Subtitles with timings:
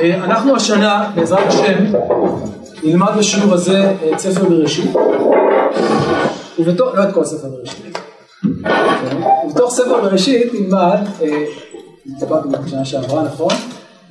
[0.00, 1.84] אה, אנחנו השנה, בעזרת השם,
[2.82, 4.90] נלמד בשיעור הזה את ספר בראשית,
[6.58, 7.98] ובתוך, לא את כל ספר בראשית,
[9.46, 10.98] ובתוך ספר בראשית נלמד,
[12.16, 13.52] התלבטתי בשנה שעברה, נכון?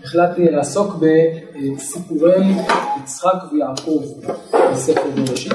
[0.03, 2.53] החלטתי לעסוק בסיפורי
[3.03, 4.03] יצחק ויעקב
[4.71, 5.53] בספר בראשית.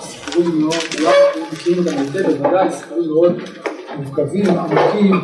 [0.00, 1.12] סיפורים מאוד, כולם
[1.52, 3.32] מכירים אותם היטב, בוודאי סיפורים מאוד
[3.96, 5.20] מורכבים, עמוקים,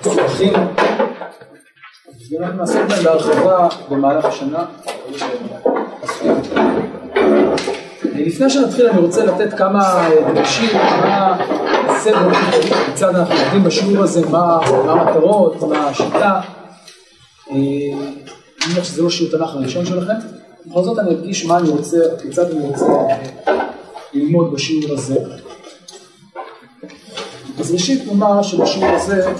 [0.00, 0.52] מסובכים,
[2.30, 4.64] ואנחנו נעסוק בהם בהרחבה במהלך השנה.
[8.14, 11.36] לפני שנתחיל אני רוצה לתת כמה דגשים, מה
[11.88, 12.34] הסדר,
[12.86, 16.40] כיצד אנחנו עובדים בשיעור הזה, מה המטרות, מה השיטה.
[17.50, 17.94] אני
[18.68, 20.14] מניח שזה לא שיעור תנ"ך הראשון שלכם,
[20.66, 22.86] בכל זאת אני אדגיש מה אני רוצה, כיצד אני רוצה
[24.12, 25.16] ללמוד בשיעור הזה.
[27.58, 29.32] אז ראשית נאמר שבשיעור הזה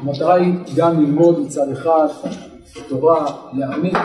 [0.00, 2.06] המטרה היא גם ללמוד מצד אחד
[2.88, 3.96] תורה, להעמיק,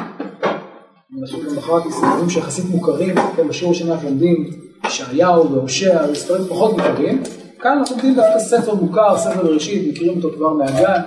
[1.17, 4.49] ולעשות גם אחר כך סיפורים שיחסית מוכרים, כן, בשיעור השני אנחנו לומדים
[4.85, 7.23] ישעיהו והושע, וספרים פחות מוכרים,
[7.59, 11.01] כאן אנחנו לומדים דווקא ספר מוכר, ספר בראשית, מכירים אותו כבר מהגן,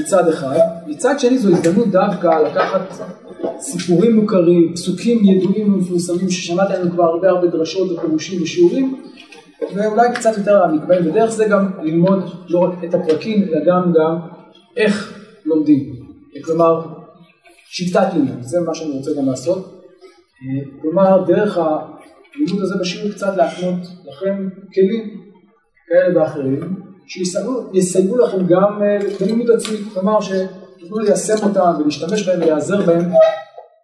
[0.00, 2.80] מצד אחד, מצד שני זו הזדמנות דווקא לקחת
[3.60, 9.02] סיפורים מוכרים, פסוקים ידועים ומפורסמים ששמעתי עליהם כבר הרבה הרבה דרשות ופירושים ושיעורים
[9.74, 13.92] ואולי קצת יותר להעמיק בהם, ודרך זה גם ללמוד לא רק את הפרקים, אלא גם
[13.92, 14.18] גם
[14.76, 15.94] איך לומדים.
[16.44, 16.86] כלומר,
[17.66, 19.82] שיטת לימוד, זה מה שאני רוצה גם לעשות.
[20.82, 25.20] כלומר, דרך הלימוד הזה בשיעור קצת להקנות לכם כלים
[25.88, 26.60] כאלה ואחרים,
[27.06, 28.80] שיסייעו לכם גם
[29.20, 33.10] בלימוד עצמי, כלומר שתוכלו ליישם אותם ולהשתמש בהם ולהיעזר בהם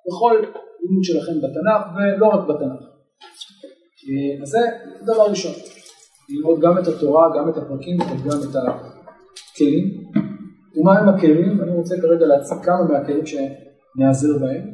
[0.09, 0.37] בכל
[0.83, 3.00] לימוד שלכם בתנ"ך ולא רק בתנ"ך.
[4.43, 4.59] אז זה
[5.05, 5.53] דבר ראשון,
[6.29, 10.11] ללמוד גם את התורה, גם את הפרקים וגם את הכלים.
[10.77, 11.61] ומה הם הכלים?
[11.63, 14.71] אני רוצה כרגע להציג כמה מהכלים שנעזר בהם.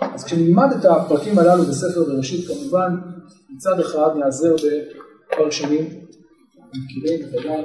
[0.00, 2.96] אז כשנלמד את הפרקים הללו בספר בראשית, כמובן
[3.54, 5.84] מצד אחד נעזר בפרשנים
[6.74, 7.62] מכירים בוודאי,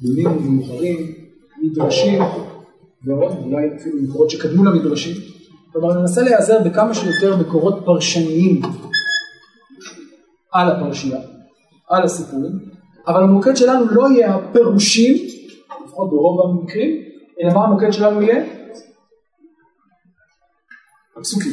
[0.00, 1.14] גדולים ומאוחרים,
[1.62, 2.22] מדרשים
[3.04, 5.14] ועוד, אולי אפילו מקורות שקדמו למדרשים.
[5.72, 8.60] כלומר ננסה להיעזר בכמה שיותר מקורות פרשניים
[10.52, 11.20] על הפרשייה,
[11.88, 12.52] על הסיפורים,
[13.06, 15.16] אבל המוקד שלנו לא יהיה הפירושים,
[15.84, 17.02] לפחות ברוב המקרים,
[17.42, 18.44] אלא מה המוקד שלנו יהיה?
[21.16, 21.52] הפסוקים.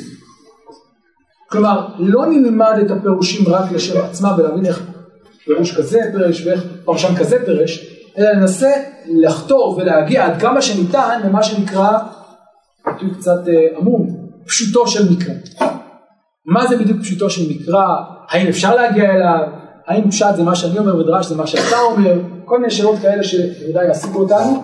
[1.50, 4.82] כלומר, לא נלמד את הפירושים רק לשם עצמם ולהבין איך
[5.46, 7.86] פירוש כזה פירש ואיך פרשן כזה פירש,
[8.18, 8.72] אלא ננסה
[9.06, 12.00] לחתור ולהגיע עד כמה שניתן למה שנקרא,
[12.86, 13.40] ביטוי קצת
[13.78, 15.34] עמום, פשוטו של מקרא.
[16.46, 18.17] מה זה בדיוק פשוטו של מקרא?
[18.30, 19.48] האם אפשר להגיע אליו?
[19.88, 22.20] האם פשט זה מה שאני אומר ודרש זה מה שאתה אומר?
[22.46, 24.64] כל מיני שאלות כאלה שבוודאי יעסיקו אותנו.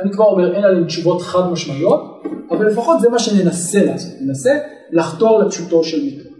[0.00, 4.58] אני כבר אומר אין עליהן תשובות חד משמעיות, אבל לפחות זה מה שננסה לעשות, ננסה
[4.90, 6.30] לחתור לפשוטו של מקרא.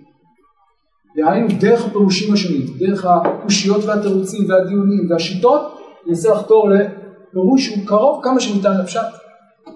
[1.16, 8.40] דהיינו דרך הפירושים השונים, דרך הקושיות והתירוצים והדיונים והשיטות, ננסה לחתור לפירוש שהוא קרוב כמה
[8.40, 9.00] שניתן לפשט.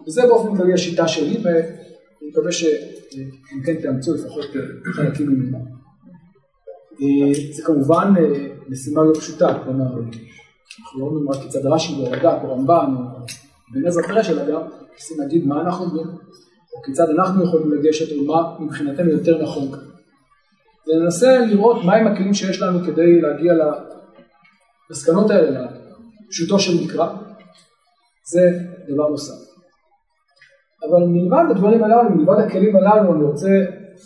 [0.06, 4.44] וזה באופן כללי השיטה שלי, ואני מקווה שאם כן תאמצו לפחות
[4.94, 5.74] חלקים ממנו.
[7.53, 8.15] זה כמובן
[8.69, 12.95] משימה לא פשוטה, כלומר, אנחנו לא אומרים רק כיצד רש"י והרד"ק או רמב"ן
[13.73, 14.61] בן עזרא פרש, אלא גם
[14.93, 16.07] מנסים להגיד מה אנחנו אומרים,
[16.73, 19.85] או כיצד אנחנו יכולים לגשת, או מה מבחינתנו יותר נכון כאן.
[20.89, 23.53] וננסה לראות מהם הכלים שיש לנו כדי להגיע
[24.91, 25.67] למסקנות האלה,
[26.27, 27.17] לפשוטו של מקרא,
[28.25, 29.55] זה דבר נוסף.
[30.89, 33.51] אבל מלבד הדברים הללו, מלבד הכלים הללו, אני רוצה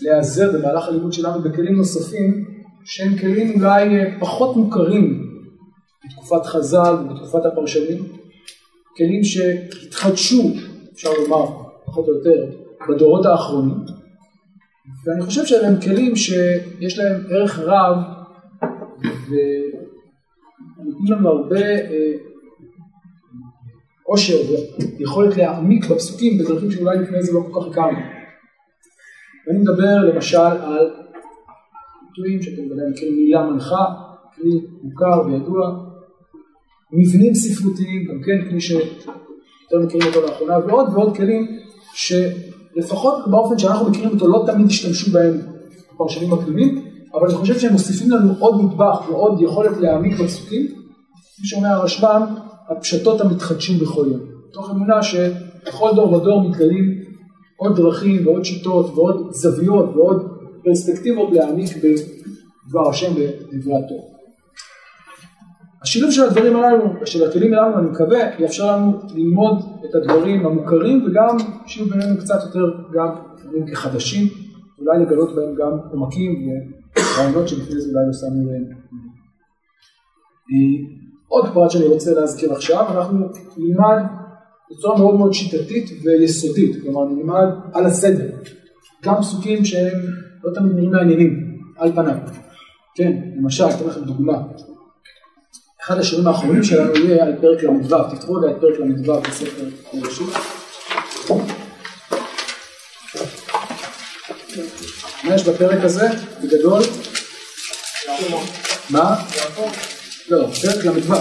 [0.02, 2.47] להיעזר במהלך הלימוד שלנו בכלים נוספים,
[2.88, 3.84] שהם כלים אולי
[4.20, 5.28] פחות מוכרים
[6.04, 8.02] בתקופת חז"ל ובתקופת הפרשנים,
[8.96, 10.42] כלים שהתחדשו,
[10.94, 11.46] אפשר לומר,
[11.84, 12.46] פחות או יותר,
[12.88, 13.74] בדורות האחרונים,
[15.04, 17.96] ואני חושב שאלה הם כלים שיש להם ערך רב
[20.78, 21.60] ונותנים לנו הרבה
[24.02, 24.36] עושר
[24.98, 27.98] ויכולת להעמיק בפסוקים בדרכים שאולי לפני זה לא כל כך הכרנו.
[29.46, 30.90] ואני מדבר למשל על
[32.18, 33.84] ביטויים שאתם ודאי מכירים מילה מנחה,
[34.34, 34.50] כלי
[34.82, 35.84] מוכר וידוע,
[36.92, 41.46] מבנים ספרותיים, גם כן כלי שאתם מכירים אותו לאחרונה, ועוד ועוד כלים
[41.94, 42.12] ש...
[42.76, 45.38] לפחות באופן שאנחנו מכירים אותו לא תמיד השתמשו בהם
[45.94, 46.84] בפרשנים הקדומים,
[47.14, 52.22] אבל אני חושב שהם מוסיפים לנו עוד נדבך ועוד יכולת להעמיק בפסוקים, כפי שאומר הרשב"ם,
[52.68, 54.20] הפשטות המתחדשים בכל יום.
[54.52, 56.94] תוך אמונה שבכל דור ודור מתגלים
[57.56, 60.37] עוד דרכים ועוד שיטות ועוד זוויות ועוד
[60.68, 63.12] פרספקטיבות להעמיק בדבר השם
[63.52, 64.14] בדברי התור.
[65.82, 71.06] השילוב של הדברים הללו, של הכלים הללו, אני מקווה, יאפשר לנו ללמוד את הדברים המוכרים
[71.06, 71.36] וגם
[71.66, 73.08] שיהיו בינינו קצת יותר גם
[73.44, 74.26] דברים כחדשים,
[74.78, 76.48] אולי לגלות בהם גם עומקים
[76.96, 78.64] ורעיונות שלפני זה אולי לא שמנו להם.
[81.28, 83.26] עוד פרט שאני רוצה להזכיר עכשיו, אנחנו
[83.56, 84.02] נלמד
[84.70, 88.30] בצורה מאוד מאוד שיטתית ויסודית, כלומר נלמד על הסדר,
[89.08, 90.00] גם פסוקים שהם
[90.44, 92.14] לא תמיד נראים מעניינים, על פניו.
[92.94, 94.38] כן, למשל, אתן לכם דוגמה.
[95.82, 100.26] אחד השיעורים האחרונים שלנו יהיה על פרק ל"ו, תפתחו רגע את פרק ל"ו בספר בראשית.
[105.24, 106.08] מה יש בפרק הזה,
[106.42, 106.82] בגדול?
[108.90, 109.16] מה?
[110.28, 111.14] לא, פרק ל"ו.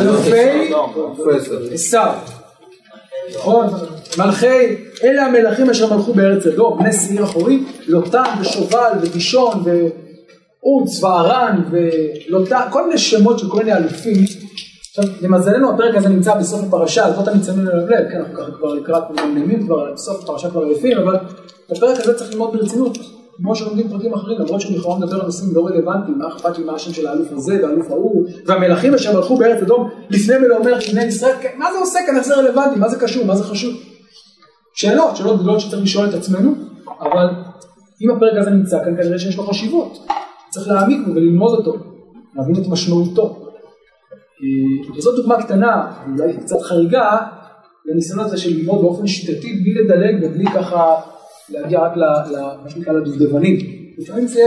[0.00, 0.70] אלופי
[1.72, 2.39] עשיו.
[3.34, 3.66] נכון?
[4.18, 11.62] מלכי, אלה המלכים אשר מלכו בארץ אדום, בני שעיר אחורי, לוטן ושובל ודישון ועוץ וערן
[11.70, 14.24] ולוטן, כל מיני שמות של כל מיני אלופים.
[14.88, 18.34] עכשיו, למזלנו הפרק הזה נמצא בסוף הפרשה, אז לא תמיד שמים לב לב, כן, אנחנו
[18.34, 21.16] ככה כבר לקראת נעימים כבר, בסוף הפרשה כבר יפים, אבל
[21.70, 22.98] הפרק הזה צריך ללמוד ברצינות,
[23.42, 26.64] כמו שלומדים פרקים אחרים, למרות שהוא לכאורה מדבר על נושאים לא רלוונטיים, מה אכפת לי
[26.64, 31.04] מה השם של האלוף הזה והאלוף ההוא, והמלכים אשר מלכו בארץ אדום לפני מלאומר בני
[31.04, 33.74] ישראל, כן, מה זה עושה כאן, איך זה רלוונטי, מה זה קשור, מה זה חשוב?
[34.74, 36.54] שאלות, שאלות גדולות שצריך לשאול את עצמנו,
[37.00, 37.26] אבל
[38.02, 40.06] אם הפרק הזה נמצא כאן, כנראה שיש לו חשיבות,
[40.50, 41.76] צריך להעמיק בו וללמוד אותו,
[42.36, 43.46] להבין את משמעותו.
[44.42, 47.18] אה, וזאת דוגמה קטנה, אולי קצת חריגה,
[47.84, 50.94] לניסיון הזה של ללמוד באופן שיטתי, בלי לדלג ובלי ככה
[51.50, 53.56] להגיע רק למה שנקרא לדובדבנים.
[53.98, 54.42] לפעמים זה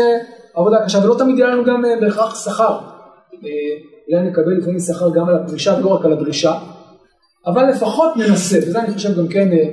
[0.54, 2.80] עבודה קשה, ולא תמיד יהיה לנו גם אה, בהכרח שכר.
[3.34, 6.54] אולי אה, נקבל לפעמים שכר גם על הפרישה ולא רק על הדרישה,
[7.46, 9.70] אבל לפחות ננסה, וזה אני חושב גם כן אה,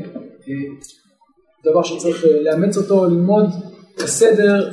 [1.64, 3.46] דבר שצריך לאמץ אותו, ללמוד
[3.96, 4.68] כסדר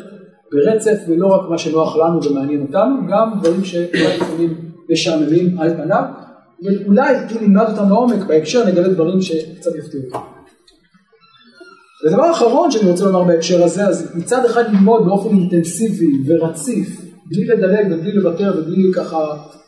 [0.51, 4.53] ברצף, ולא רק מה שנוח לנו ומעניין אותנו, גם דברים שאולי לפעמים
[4.89, 6.03] משעממים על פניו,
[6.63, 10.36] ואולי אם נלמד אותם לעומק, בהקשר נגלה דברים שקצת יפתיעו.
[12.05, 17.45] ודבר אחרון שאני רוצה לומר בהקשר הזה, אז מצד אחד ללמוד באופן אינטנסיבי ורציף, בלי
[17.45, 19.17] לדלג ובלי לוותר ובלי ככה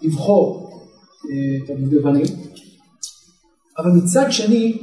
[0.02, 0.70] לבחור
[1.30, 2.26] אה, את הדובדבנים,
[3.78, 4.78] אבל מצד שני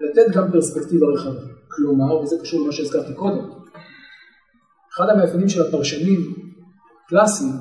[0.00, 1.40] לתת גם פרספקטיבה רחבה.
[1.68, 3.50] כלומר, וזה קשור למה שהזכרתי קודם,
[4.94, 6.34] אחד המאפיינים של הפרשנים
[7.04, 7.52] הקלאסיים,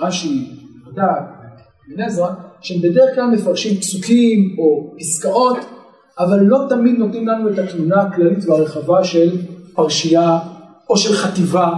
[0.00, 0.50] רש"י,
[0.86, 1.22] רד"ק,
[1.88, 2.28] בן עזרא,
[2.60, 5.56] שהם בדרך כלל מפרשים פסוקים או פסקאות
[6.24, 9.30] אבל לא תמיד נותנים לנו את התמונה הכללית והרחבה של
[9.74, 10.38] פרשייה
[10.90, 11.72] או של חטיבה.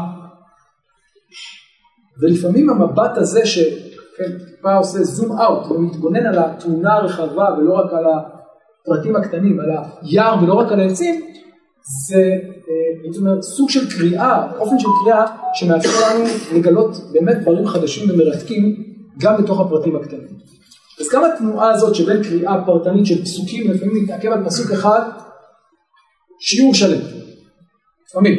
[2.23, 9.17] ולפעמים המבט הזה שטיפה עושה זום אאוט ומתבונן על התמונה הרחבה ולא רק על הפרטים
[9.17, 9.71] הקטנים, על
[10.03, 11.21] היער ולא רק על העצים,
[12.09, 12.39] זה
[13.11, 15.25] זאת אומרת, סוג של קריאה, אופן של קריאה
[15.55, 16.25] שמאפשר לנו
[16.55, 18.83] לגלות באמת דברים חדשים ומרתקים
[19.21, 20.29] גם בתוך הפרטים הקטנים.
[21.03, 25.01] אז גם התנועה הזאת שבין קריאה פרטנית של פסוקים, לפעמים להתעכב על פסוק אחד,
[26.41, 27.01] שיעור שלם,
[28.09, 28.39] לפעמים.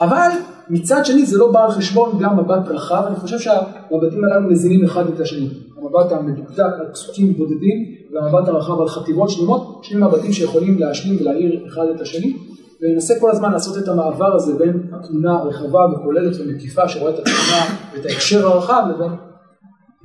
[0.00, 0.28] אבל
[0.68, 4.84] מצד שני זה לא בא על חשבון גם מבט רחב, אני חושב שהמבטים הללו מזינים
[4.84, 5.48] אחד את השני.
[5.76, 11.66] המבט המדוקדק על פסוקים בודדים והמבט הרחב על חטיבות שלמות, שני מבטים שיכולים להשלים ולהאיר
[11.66, 12.36] אחד את השני,
[12.82, 17.78] וננסה כל הזמן לעשות את המעבר הזה בין התמונה הרחבה וכוללת ומקיפה שרואה את התמונה
[17.94, 19.16] ואת ההקשר הרחב לבין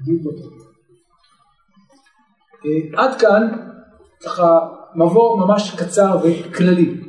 [0.01, 0.21] בדיוק
[2.97, 3.47] עד כאן
[4.23, 4.59] ככה
[4.95, 7.01] מבוא ממש קצר וכללי.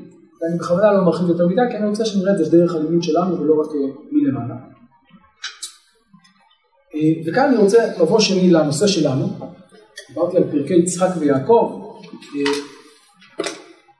[0.42, 3.40] ואני בכוונה לא מרחיב יותר מדי כי אני רוצה שנראה את זה דרך הלימוד שלנו
[3.40, 4.54] ולא רק אה, מלמעלה.
[6.94, 9.28] אה, וכאן אני רוצה מבוא שני לנושא שלנו.
[10.08, 11.82] דיברתי על פרקי יצחק ויעקב.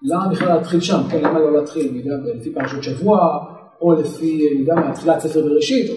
[0.02, 1.00] למה בכלל להתחיל שם?
[1.10, 1.88] כן, למה לא להתחיל?
[1.88, 3.38] אני יודע, לפי פרשות שבוע,
[3.80, 5.90] או לפי, אני יודע מה, תחילת ספר בראשית.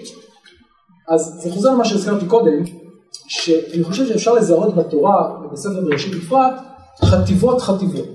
[1.08, 2.64] אז זה חוזר למה שהזכרתי קודם,
[3.12, 6.54] שאני חושב שאפשר לזהות בתורה ובספר בראשית בפרט
[7.06, 8.08] חטיבות חטיבות.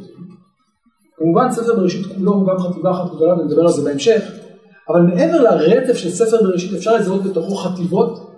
[1.16, 4.22] כמובן ספר בראשית כולו הוא גם חטיבה אחת גדולה ונדבר על זה בהמשך,
[4.88, 8.30] אבל מעבר לרצף של ספר בראשית אפשר לזהות בתוכו חטיבות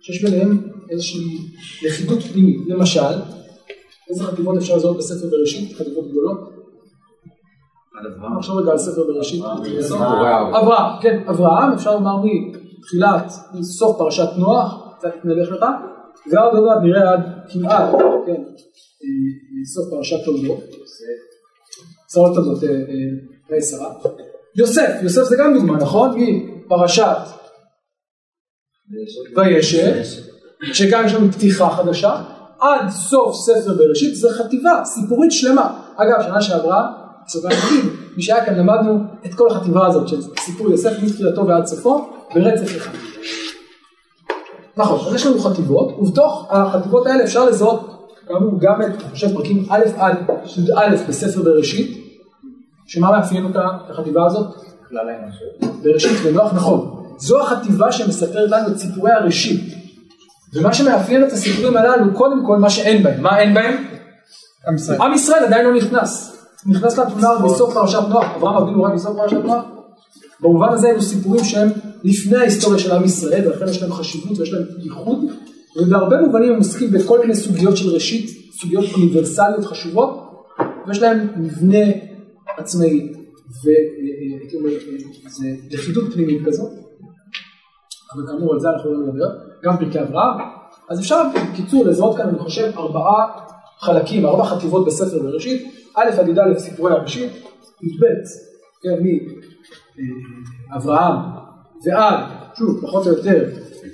[0.00, 0.58] שיש ביניהן
[0.90, 1.38] איזושהי
[1.82, 2.60] לכידות פנימית.
[2.66, 3.14] למשל,
[4.10, 5.76] איזה חטיבות אפשר לזהות בספר בראשית?
[5.78, 6.38] חטיבות גדולות?
[8.38, 9.42] עכשיו רגע על ספר בראשית.
[10.58, 15.64] אברהם, כן, אברהם אפשר לומר מתחילת, מסוף פרשת נוח קצת נלך לך,
[16.32, 17.20] ועוד עוד נראה עד
[17.52, 17.90] כמעט,
[18.26, 18.42] כן,
[19.74, 20.58] סוף פרשת תולדות,
[22.12, 22.58] שרות תולדות
[23.48, 23.94] חיי שרה.
[24.56, 26.16] יוסף, יוסף זה גם דוגמה, נכון?
[26.18, 27.16] מפרשת
[29.36, 30.02] וישב,
[30.72, 32.22] שגם יש לנו פתיחה חדשה,
[32.60, 35.80] עד סוף ספר בראשית, זה חטיבה סיפורית שלמה.
[35.96, 36.92] אגב, שנה שעברה,
[37.26, 41.66] בסופו של מי שהיה כאן למדנו את כל החטיבה הזאת של סיפור יוסף מתחילתו ועד
[41.66, 43.13] סופו, ברצף אחד.
[44.76, 49.34] נכון, אז יש לנו חטיבות, ובתוך החטיבות האלה אפשר לזהות כאמור גם את, אני חושב,
[49.34, 50.16] פרקים א' עד
[50.56, 52.04] י"א בספר בראשית,
[52.86, 54.46] שמה מאפיין אותה, החטיבה הזאת?
[54.88, 55.80] כלל האנושות.
[55.82, 57.04] בראשית ונוח, נכון.
[57.18, 59.74] זו החטיבה שמספרת לנו את סיפורי הראשית.
[60.54, 63.22] ומה שמאפיין את הסיפורים הללו, קודם כל מה שאין בהם.
[63.22, 63.84] מה אין בהם?
[64.68, 65.02] עם ישראל.
[65.02, 66.36] עם ישראל עדיין לא נכנס.
[66.66, 69.64] נכנס לתמונה בסוף פרשת נוח, אברהם אבינו רק בסוף פרשת נוח.
[70.44, 71.68] במובן הזה אלו סיפורים שהם
[72.04, 75.18] לפני ההיסטוריה של עם ישראל, ולכן יש להם חשיבות ויש להם ייחוד,
[75.76, 80.44] ובהרבה מובנים הם עוסקים בכל מיני סוגיות של ראשית, סוגיות אוניברסליות חשובות,
[80.86, 81.84] ויש להם מבנה
[82.58, 83.12] עצמאי,
[83.64, 84.70] והייתי אומר,
[85.26, 86.70] זה לכידות פנימית כזאת,
[88.14, 89.28] אבל כאמור על זה אנחנו לא נדבר,
[89.64, 90.38] גם פרקי אברהם,
[90.90, 91.22] אז אפשר
[91.52, 93.26] בקיצור לזהות כאן אני חושב ארבעה
[93.80, 95.62] חלקים, ארבע חטיבות בספר בראשית,
[95.96, 97.32] א' עד י"א סיפורי הראשית,
[97.82, 98.04] י"ב,
[98.82, 99.02] כן,
[100.70, 101.16] מאברהם
[101.84, 102.20] ועד,
[102.58, 103.44] שוב, פחות או יותר,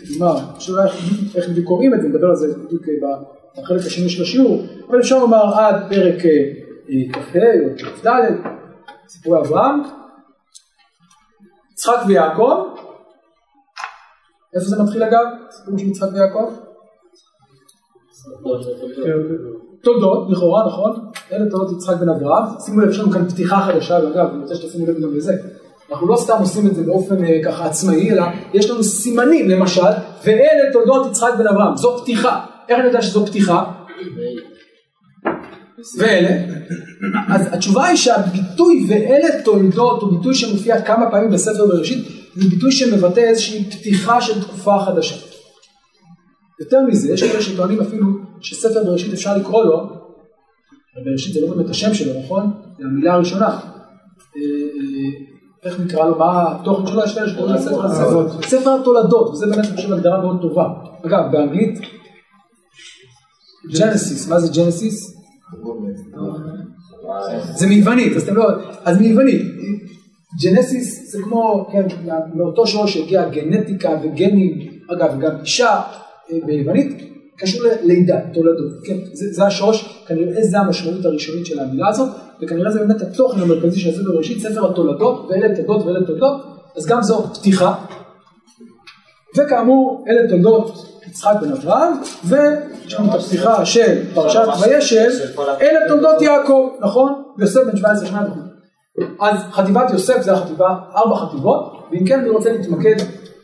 [0.09, 0.85] כלומר, שאלה
[1.35, 2.83] איך בדיוק קוראים את זה, נדבר על זה בדיוק
[3.59, 6.23] בחלק השני של השיעור, אבל אפשר לומר עד פרק
[7.33, 8.11] כ"ה או כ"ד,
[9.09, 9.83] סיפורי אברהם,
[11.73, 12.65] יצחק ויעקב,
[14.55, 15.27] איפה זה מתחיל אגב?
[15.51, 16.55] סיפור של יצחק ויעקב?
[19.83, 21.11] תולדות, לכאורה, נכון?
[21.33, 22.45] אלה תולדות יצחק בן אברהם.
[22.61, 25.60] שימו לב, יש לנו כאן פתיחה חדשה, ואגב, אני רוצה שתשימו לב גם לזה.
[25.91, 28.23] אנחנו לא סתם עושים את זה באופן אה, ככה עצמאי, אלא
[28.55, 29.83] יש לנו סימנים, למשל,
[30.25, 31.77] ואלה תולדות יצחק בן אברהם.
[31.77, 32.45] זו פתיחה.
[32.69, 33.73] איך אני יודע שזו פתיחה?
[35.99, 36.31] ואלה.
[37.29, 42.05] אז התשובה היא שהביטוי ואלה תולדות הוא ביטוי שמופיע כמה פעמים בספר בראשית,
[42.37, 45.17] זה ביטוי שמבטא איזושהי פתיחה של תקופה חדשה.
[46.61, 48.07] יותר מזה, יש כאלה שטוענים אפילו
[48.41, 49.89] שספר בראשית אפשר לקרוא לו,
[51.05, 52.51] בראשית זה לא באמת השם שלו, נכון?
[52.79, 53.59] זה המילה הראשונה.
[55.65, 57.05] איך נקרא לו, מה התוכן שלו?
[57.05, 58.49] יש כאלה שקוראים לספר הזה.
[58.49, 60.69] ספר התולדות, וזה באמת אני חושב הגדרה מאוד טובה.
[61.07, 61.79] אגב, באנגלית,
[63.79, 65.17] ג'נסיס, מה זה ג'נסיס?
[67.55, 68.45] זה מיוונית, אז אתם לא...
[68.85, 69.43] אז מיוונית.
[70.43, 71.87] ג'נסיס זה כמו, כן,
[72.35, 74.59] מאותו שורש שהגיע גנטיקה וגנים,
[74.93, 75.81] אגב, גם אישה
[76.33, 81.89] אה, ביוונית, קשור ללידה, תולדות, כן, זה, זה השורש, כנראה זה המשמעות הראשונית של המילה
[81.89, 82.09] הזאת,
[82.43, 86.43] וכנראה זה באמת התוכן המרכזי של הספר בראשית, ספר התולדות, ואלה תולדות ואלה תולדות,
[86.77, 87.75] אז גם זו פתיחה.
[89.37, 91.93] וכאמור, אלה תולדות יצחק בן אברהם,
[92.25, 95.09] ויש לנו את הפתיחה של פרשת וישב,
[95.61, 97.23] אלה תולדות יעקב, נכון?
[97.39, 98.51] יוסף בן 17 שנה וכו'.
[99.21, 102.95] אז חטיבת יוסף זה החטיבה, ארבע חטיבות, ואם כן אני רוצה להתמקד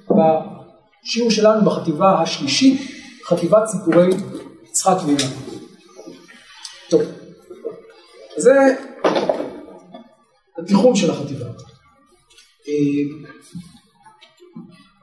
[0.05, 2.81] בשיעור שלנו בחטיבה השלישית,
[3.29, 4.11] חטיבת סיפורי
[4.69, 5.25] יצחק ויעקב.
[6.91, 7.03] טוב,
[8.37, 8.75] זה
[10.59, 11.47] התיחום של החטיבה.
[12.69, 12.73] אה,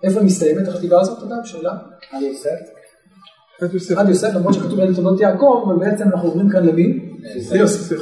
[0.04, 1.36] איפה מסתיימת החטיבה הזאת, אתה יודע?
[1.46, 1.72] שאלה?
[2.12, 2.50] עד יוסף?
[3.62, 3.98] עד יוסף.
[3.98, 7.10] עד יוסף, למרות שכתוב אלה תולדות יעקב, אבל בעצם אנחנו עוברים כאן למי?
[7.52, 7.96] ליוסף.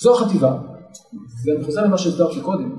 [0.00, 0.58] זו החטיבה,
[1.44, 2.76] ואני חוזר למה שהסברתי קודם,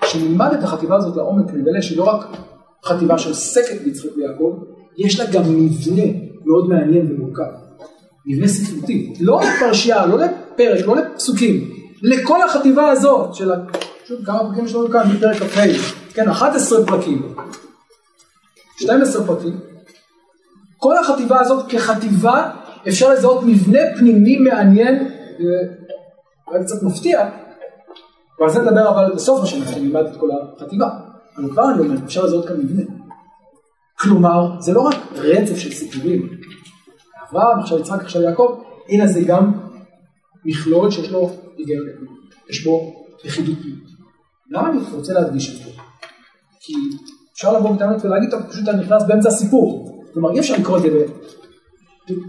[0.00, 2.26] כשנלמד את החטיבה הזאת לעומק נגלה שהיא לא רק
[2.84, 4.58] חטיבה שעוסקת ביצחק ויעקב,
[4.96, 7.42] יש לה גם מבנה מאוד מעניין ומורכב.
[8.26, 11.70] מבנה ספרותי, לא לפרשייה, לא לפרק, לא לפסוקים,
[12.02, 13.56] לכל החטיבה הזאת של ה...
[14.04, 15.60] שוב, כמה פרקים יש לנו כאן מפרק כ"ה,
[16.14, 17.34] כן, 11 פרקים,
[18.76, 19.60] 12 פרקים,
[20.76, 22.50] כל החטיבה הזאת כחטיבה
[22.88, 25.08] אפשר לזהות מבנה פנימי מעניין,
[26.48, 27.28] אולי קצת מפתיע,
[28.40, 30.88] ועל זה נדבר אבל בסוף השנה, כשאני אלמד את כל החטיבה.
[31.36, 32.82] אבל כבר אני אומר, אפשר לזהות כאן מבנה.
[33.98, 36.28] כלומר, זה לא רק רצף של סיפורים,
[37.32, 38.62] אברהם, עכשיו יצחק, עכשיו יעקב,
[38.92, 39.52] אלא זה גם
[40.44, 41.86] מכלול שיש לו היגיון,
[42.50, 43.84] יש בו יחידות פנימית.
[44.50, 45.70] למה אני רוצה להדגיש את זה?
[46.60, 46.72] כי
[47.32, 49.98] אפשר לבוא בטענות ולהגיד, טוב, פשוט אני נכנס באמצע הסיפור.
[50.12, 50.88] כלומר, אי אפשר לקרוא את זה,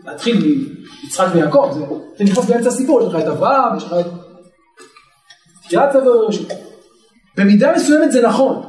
[0.05, 0.65] להתחיל
[1.03, 1.77] מיצחק ויעקב,
[2.17, 4.05] זה נכנס באמצע הסיפור, יש לך את אברהם, יש לך את...
[5.63, 6.47] תחילת ספר בראשית.
[7.37, 8.63] במידה מסוימת זה נכון,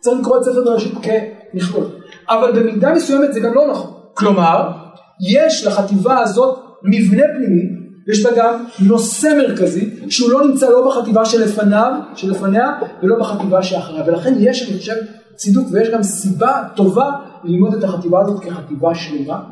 [0.00, 1.86] צריך לקרוא את ספר בראשית כמכלול,
[2.28, 3.90] אבל במידה מסוימת זה גם לא נכון.
[4.14, 4.70] כלומר,
[5.20, 11.24] יש לחטיבה הזאת מבנה פנימי, יש בה גם נושא מרכזי, שהוא לא נמצא לא בחטיבה
[11.24, 14.94] שלפניו, שלפניה, ולא בחטיבה שאחריה, ולכן יש, אני חושב,
[15.36, 17.10] צידוק ויש גם סיבה טובה
[17.44, 19.44] ללמוד את החטיבה הזאת כחטיבה שלמה,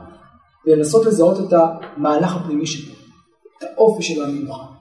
[0.66, 1.58] ולנסות לזהות את
[1.96, 2.94] המהלך הפנימי שלה,
[3.58, 4.76] את האופי של המיוחד.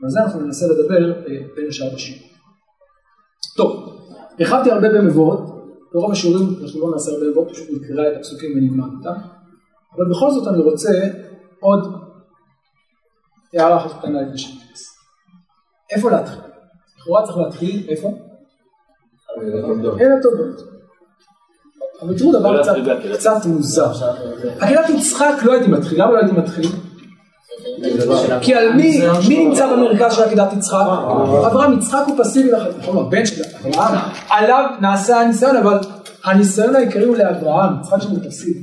[0.00, 1.24] ועל זה אנחנו ננסה לדבר אה,
[1.56, 2.22] בין השאר בשיעור.
[3.56, 3.98] טוב,
[4.38, 5.40] הרחבתי הרבה במבואות,
[5.92, 9.20] ברוב השיעורים אנחנו לא נעשה הרבה במבואות, פשוט נקרא את הפסוקים ונלמד אותם,
[9.98, 10.90] אבל בכל זאת אני רוצה
[11.60, 11.94] עוד
[13.54, 14.98] הערה אחת קטנה לפני שנכנס.
[15.90, 16.38] איפה להתחיל?
[16.98, 18.12] לכאורה צריך להתחיל, איפה?
[20.00, 20.68] אלה תולדות.
[22.02, 22.62] אבל תראו דבר
[23.14, 23.92] קצת, מוזר.
[24.60, 26.66] עקדת יצחק לא הייתי מתחיל, למה לא הייתי מתחיל?
[28.40, 30.86] כי על מי, מי נמצא במרכז של עקדת יצחק?
[31.46, 33.98] אברהם, יצחק הוא פסיבי לחלוטין, נכון, הבן של אברהם,
[34.30, 35.78] עליו נעשה הניסיון, אבל
[36.24, 38.60] הניסיון העיקרי הוא לאברהם, יצחק שלנו פסיבי.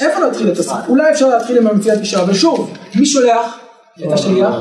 [0.00, 0.78] איפה להתחיל את הסיפור?
[0.88, 3.58] אולי אפשר להתחיל עם המציאת אישה, ושוב, מי שולח
[4.06, 4.54] את השליח?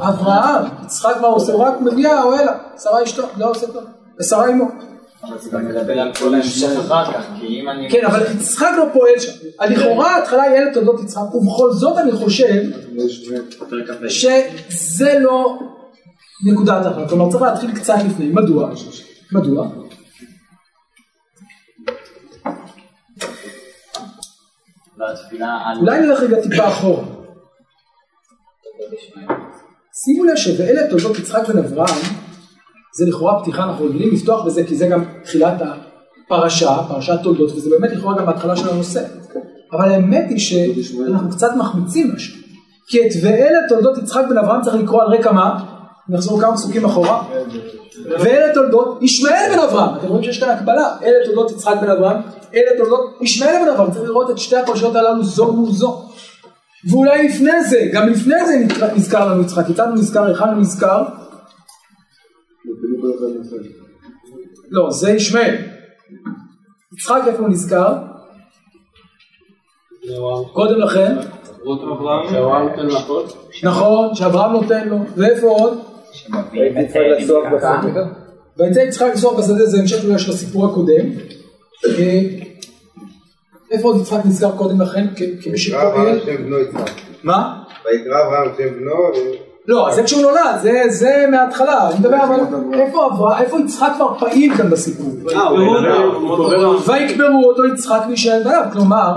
[0.00, 0.64] אברהם.
[0.84, 1.52] יצחק מה הוא עושה?
[1.52, 2.52] הוא רק מביאה אוהלה,
[2.82, 3.84] שרה אשתו, לא עושה כלום.
[4.20, 4.64] ושרה אמו.
[5.24, 7.90] אבל זה גם מדבר על כל ההמשך אחר כך, כי אם אני...
[7.90, 9.32] כן, אבל יצחק לא פועל שם.
[9.68, 12.64] לכאורה ההתחלה היא אלה תולדות יצחק, ובכל זאת אני חושב
[14.08, 15.58] שזה לא
[16.46, 17.08] נקודת ההתחלה.
[17.08, 18.26] כלומר צריך להתחיל קצת לפני.
[18.26, 18.70] מדוע?
[19.32, 19.68] מדוע?
[25.80, 27.04] אולי נלך רגע טיפה אחורה.
[30.04, 32.02] שימו לב שבאלה תולדות יצחק בן אברהם,
[32.98, 35.62] זה לכאורה פתיחה, אנחנו רגילים לפתוח בזה כי זה גם תחילת
[36.26, 39.04] הפרשה, פרשת תולדות, וזה באמת לכאורה גם ההתחלה של הנושא.
[39.72, 42.42] אבל האמת היא שאנחנו קצת מחמיצים משהו.
[42.86, 45.64] כי את ואלה תולדות יצחק בן אברהם צריך לקרוא על רקע מה?
[46.08, 47.24] נחזור כמה פסוקים אחורה.
[48.06, 49.98] ואלה תולדות ישמעאל בן אברהם.
[49.98, 50.96] אתם רואים שיש כאן הקבלה.
[51.02, 52.16] אלה תולדות יצחק בן אברהם,
[52.54, 53.90] אלה תולדות ישמעאל בן אברהם.
[53.90, 56.08] צריך לראות את שתי הפרשיות הללו זו מול זו.
[56.90, 59.66] ואולי לפני זה, גם לפני זה נזכר לנו יצחק.
[59.66, 60.24] כיצד הוא נזכר?
[60.24, 61.02] היכן הוא נזכר?
[64.70, 65.56] לא, זה ישמעאל.
[66.92, 67.94] יצחק איפה הוא נזכר?
[70.52, 71.16] קודם לכן.
[73.62, 74.96] נכון, שאברהם נותן לו.
[75.16, 75.91] ואיפה עוד?
[78.56, 81.04] ויצא יצחק לסוח בשדה זה המשך אולי של הסיפור הקודם.
[81.86, 82.20] אה,
[83.70, 85.06] איפה עוד יצחק נזכר קודם לכן?
[85.16, 85.86] כמי ויקרא שפועל?
[85.86, 86.90] אברהם שם בנו יצחק.
[87.22, 87.62] מה?
[87.84, 88.92] ויקרא אברהם שם בנו,
[89.66, 92.40] לא, זה כשהוא נולד, זה, זה מההתחלה, אני מדבר אבל
[92.72, 95.12] איפה אברהם, איפה יצחק כבר פעיל כאן בסיפור?
[96.86, 99.12] ויקברו אותו יצחק וישאל בניו, כלומר,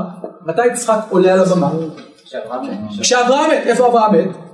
[0.46, 1.70] מתי יצחק עולה על הבמה?
[3.02, 4.45] כשאברהם מת, איפה אברהם מת?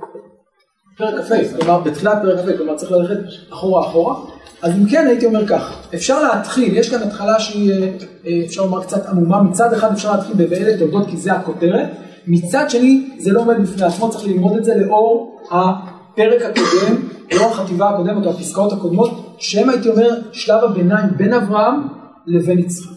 [1.02, 3.18] פרק כ"ה, כלומר בתחילת פרק כ"ה, כלומר צריך ללכת
[3.52, 4.14] אחורה אחורה,
[4.62, 7.88] אז אם כן הייתי אומר כך, אפשר להתחיל, יש כאן התחלה שהיא אה,
[8.26, 11.88] אה, אפשר לומר קצת עמומה, מצד אחד אפשר להתחיל ב"ואלה תולדות" כי זה הכותרת,
[12.26, 16.96] מצד שני זה לא עומד בפני עצמו, צריך ללמוד את זה לאור הפרק הקודם,
[17.32, 21.88] לאור החטיבה הקודמת או הפסקאות הקודמות, שהם הייתי אומר שלב הביניים בין אברהם
[22.26, 22.90] לבין יצחק.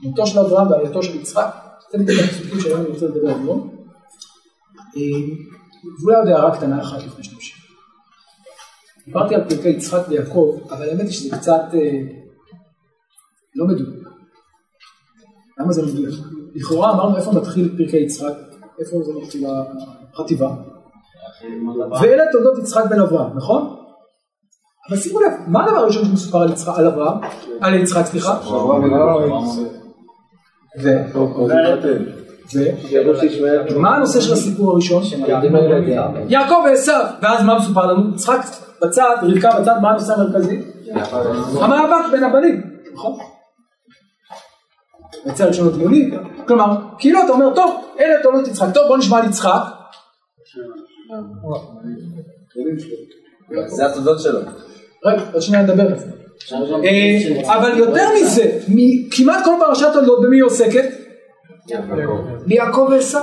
[0.00, 1.50] מותו של אברהם ועלייתו של יצחק,
[1.92, 3.70] זה בדיוק הפסוקים שהיום אני רוצה לדבר היום.
[6.02, 7.56] ואולי עוד הערה קטנה אחת לפני שנמשיך.
[9.06, 12.00] דיברתי על פרקי יצחק ויעקב, אבל האמת היא שזה קצת אה,
[13.54, 14.08] לא מדויק.
[15.58, 16.14] למה זה מדויק?
[16.54, 18.32] לכאורה אמרנו איפה מתחיל פרקי יצחק,
[18.78, 19.46] איפה זה מתחיל
[20.12, 20.54] החטיבה.
[22.00, 23.76] ואלה תולדות יצחק בן אברהם, נכון?
[24.88, 27.18] אבל שימו לב, מה הדבר הראשון שמסופר על יצחק, על אברהם?
[27.60, 28.38] על יצחק, סליחה?
[32.54, 32.58] ו?
[33.76, 35.02] מה הנושא של הסיפור הראשון?
[36.28, 38.14] יעקב ועשו, ואז מה מסופר לנו?
[38.14, 38.40] יצחק
[38.82, 40.60] בצד, רבקה בצד, מה הנושא המרכזי?
[41.54, 42.62] המאבק בין הבנים,
[42.94, 43.18] נכון?
[45.26, 46.10] יצא ראשון הדיונים,
[46.46, 49.62] כלומר, כאילו אתה אומר, טוב, אלה תולדות יצחק, טוב בוא נשמע על יצחק,
[53.66, 54.40] זה התודות שלו.
[55.04, 56.06] רגע, עוד שנייה נדבר על זה.
[56.84, 58.58] אה, אבל יותר מזה,
[59.10, 60.84] כמעט כל פרשת תולדות במי היא עוסקת?
[62.46, 63.18] ביעקב ועשו.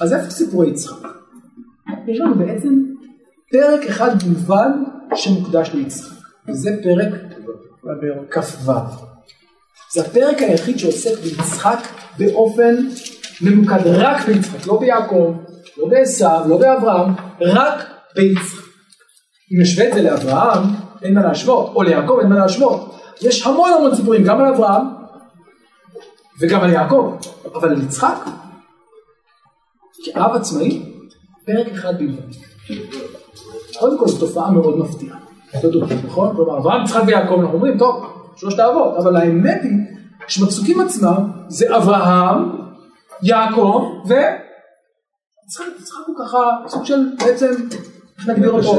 [0.00, 1.08] אז איפה סיפורי יצחק?
[2.08, 2.84] יש לנו בעצם
[3.52, 4.70] פרק אחד בלבד
[5.14, 6.16] שמוקדש ליצחק,
[6.48, 7.08] וזה פרק
[8.30, 8.72] כ"ו.
[9.92, 11.78] זה הפרק היחיד שעוסק ביצחק
[12.18, 12.74] באופן
[13.40, 15.34] ממוקד רק ביצחק, לא ביעקב,
[15.76, 17.84] לא בעשו, לא באברהם, רק
[18.16, 18.64] ביצחק.
[19.52, 20.62] אם נשווה את זה לאברהם,
[21.02, 23.00] אין מה להשוות, או ליעקב אין מה להשוות.
[23.22, 24.97] יש המון המון סיפורים, גם על אברהם
[26.40, 27.16] וגם על יעקב,
[27.54, 28.16] אבל על יצחק,
[30.04, 30.82] כאב עצמאי,
[31.46, 32.34] פרק אחד בלבד.
[33.78, 35.18] קודם כל זו תופעה מאוד מפתיעה.
[35.62, 36.36] תודו, נכון?
[36.36, 38.04] כלומר, אברהם, יצחק ויעקב, אנחנו אומרים, טוב,
[38.36, 39.72] שלושת האבות, אבל האמת היא
[40.28, 42.50] שבפסוקים עצמם זה אברהם,
[43.22, 44.14] יעקב ו...
[45.46, 47.46] יצחק, יצחק הוא ככה סוג של בעצם,
[48.18, 48.78] איך נגדיר אותו?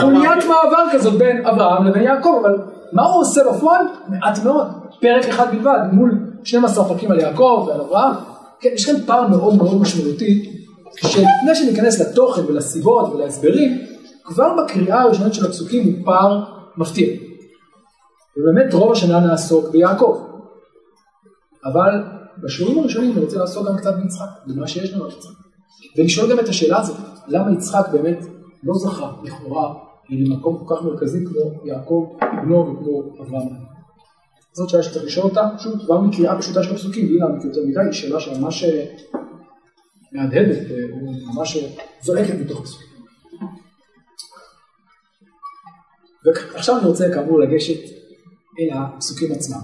[0.00, 2.58] חוליית מעבר כזאת בין אברהם לבין יעקב, אבל
[2.92, 3.86] מה הוא עושה בפועל?
[4.08, 4.66] מעט מאוד,
[5.00, 8.14] פרק אחד בלבד, מול 12 פרקים על יעקב ועל אברהם.
[8.60, 10.50] כן, יש כאן פער מאוד מאוד משמעותי,
[10.96, 13.78] שלפני שניכנס לתוכן ולסיבות ולהסברים,
[14.24, 16.44] כבר בקריאה הראשונית של הפסוקים הוא פער
[16.76, 17.08] מפתיע.
[18.36, 20.20] ובאמת רוב השנה נעסוק ביעקב.
[21.64, 22.04] אבל
[22.42, 25.34] בשיעורים הראשונים אני רוצה לעסוק גם קצת ביצחק, במה שיש לנו על יצחק.
[25.96, 26.96] ולשאול גם את השאלה הזאת,
[27.28, 28.24] למה יצחק באמת
[28.62, 29.74] לא זכה לכאורה
[30.10, 33.63] למקום כל כך מרכזי כמו יעקב, בנו וכמו אברהם.
[34.54, 37.80] זאת שאלה שצריך לשאול אותה, פשוט כבר מקריאה פשוטה של הפסוקים, בלי להעמיק יותר מדי,
[37.80, 38.86] היא שאלה שממש אה,
[40.12, 41.68] מהדהדת, אה, או ממש אה,
[42.02, 42.88] זועקת מתוך הפסוקים.
[46.24, 47.80] ועכשיו אני רוצה כאמור לגשת
[48.60, 49.60] אל הפסוקים עצמם.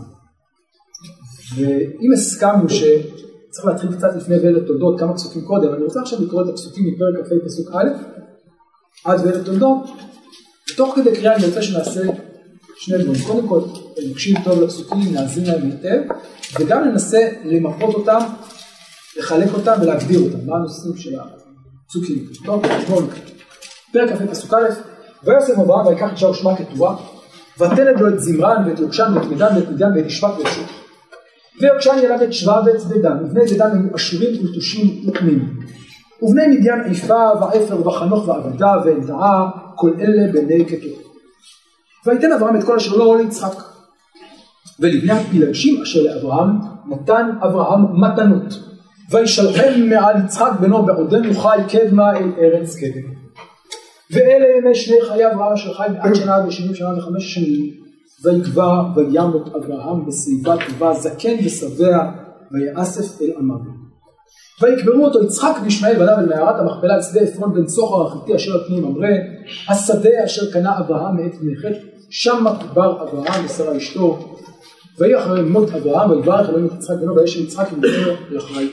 [1.57, 6.43] ואם הסכמנו שצריך להתחיל קצת לפני ואלה תולדות כמה פסוקים קודם, אני רוצה עכשיו לקרוא
[6.43, 7.89] את הפסוקים מפרק כ"ה פסוק א'
[9.05, 9.91] עד ואלה תולדות,
[10.73, 12.01] ותוך כדי קריאה אני רוצה שנעשה
[12.81, 13.23] שני דברים.
[13.27, 13.61] קודם כל,
[14.11, 16.01] נקשיב טוב לפסוקים, נאזין להם היטב,
[16.61, 18.19] וגם ננסה למפות אותם,
[19.19, 22.25] לחלק אותם ולהגדיר אותם, מה הנושאים של הפסוקים.
[22.45, 23.19] טוב, בואו נקרא.
[23.93, 24.69] פרק כ"ה פסוק א',
[25.25, 26.97] ויוסף אברהם ויקח אישה ושמה קטורה,
[27.59, 30.67] ותלד לו את זמרן ואת יוקשן ואת מדן ואת מדיין ואת ישבק ואת שוח.
[31.61, 35.61] ויקשן ילד את שבא ואת צדדן, ובני צדדן היו עשירים ונטושים ותמימים.
[36.23, 41.10] ובני מדיין עיפה ועפר וחנוך ואבידע ואלדעה, כל אלה בני קטורה.
[42.07, 43.63] ויתן אברהם את כל אשר לו ליצחק.
[44.81, 46.49] ולבני הפילגשים אשר לאברהם
[46.89, 48.71] נתן אברהם מתנות.
[49.11, 53.21] וישלחם מעל יצחק בנו בעודנו חי קדמה אל ארץ קדם.
[54.11, 57.71] ואלה ימי שני חיי אברהם אשר חי מעט שנה ושבעים שנה וחמש שנים
[58.25, 62.11] ויקבע וימות אברהם בשיבה טובה זקן ושבע
[62.53, 63.57] ויאסף אל עמיו.
[64.63, 68.53] ויקברו אותו יצחק וישמעאל בניו אל מערת המכפלה על שדה עפרון בן צוחר החיתי אשר
[68.53, 69.09] על פני ממרא
[69.69, 74.37] השדה אשר קנה אברהם מאת חטא שם קבר אברהם ושרה אשתו
[74.99, 78.69] ויהי אחרי מות אברהם ויברך אלוהים את יצחק בנו וישב יצחק ומדבר לחי.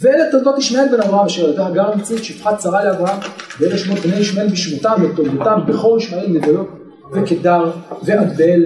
[0.00, 3.18] ואלה תולדות ישמעאל בן אברהם אשר ילדה הגר המצרית שפחת שרה לאברהם
[3.60, 6.68] ואלה שמות בני ישמעאל בשמותם ותולדותם בכור ישמעאל נבלות
[7.12, 7.70] וקדר
[8.02, 8.64] ועדבל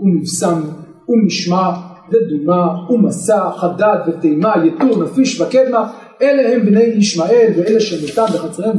[0.00, 0.62] ומבשם
[1.08, 1.70] ומשמע
[2.10, 5.92] ודומה ומסע חדד ותימה יתור נפיש וקדמה.
[6.22, 8.76] אלה הם בני ישמעאל ואלה שמותם בחצריהם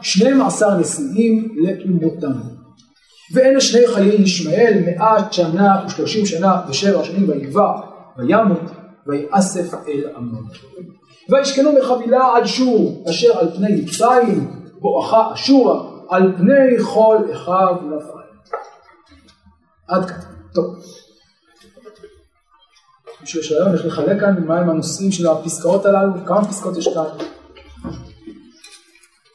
[0.00, 2.57] שנים עשר נשיאים לאומותם
[3.32, 7.72] ואלה שני חיי ישמעאל מאה שנה ושלושים שנה ושבע שנים ויגבע
[8.18, 8.60] וימות
[9.06, 10.38] ויאסף אל עמו
[11.28, 18.18] וישכנו בחבילה עד שור אשר על פני מצרים בואכה אשורה על פני כל אחיו נפל.
[19.88, 20.20] עד כאן.
[20.54, 20.76] טוב.
[23.20, 26.12] מישהו יש רעיון איך לחלק כאן מהם הנושאים של הפסקאות הללו?
[26.26, 27.26] כמה פסקאות יש כאן?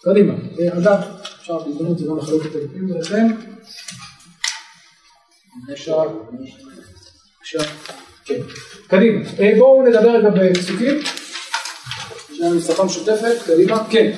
[0.03, 0.33] קדימה.
[0.59, 3.52] אה, אגב, אפשר בהזדמנות גם לחלק את הלפים ביניכם.
[5.73, 6.03] אפשר.
[7.41, 7.59] אפשר.
[8.25, 8.41] כן.
[8.87, 9.29] קדימה.
[9.39, 10.99] אה, בואו נדבר רגע בפסוקים.
[12.31, 13.35] יש לנו שפה משותפת.
[13.45, 13.83] קדימה.
[13.89, 14.11] כן.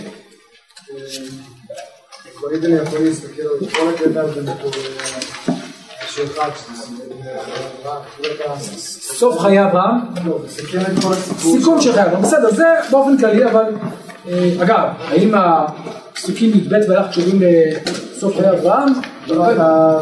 [2.63, 4.21] אני יכול להסתכל על כל הקטע
[6.07, 6.41] שלך,
[8.77, 9.97] סוף חיי אברהם.
[10.25, 11.57] לא, תסתכל על כל הסיפור.
[11.57, 12.21] סיכום של חיי אברהם.
[12.21, 13.63] בסדר, זה באופן כללי, אבל
[14.27, 17.41] אה, אגב, האם הפסוקים י"ב ואילך קשורים
[18.15, 18.89] לסוף חיי אברהם?
[19.25, 19.99] אתה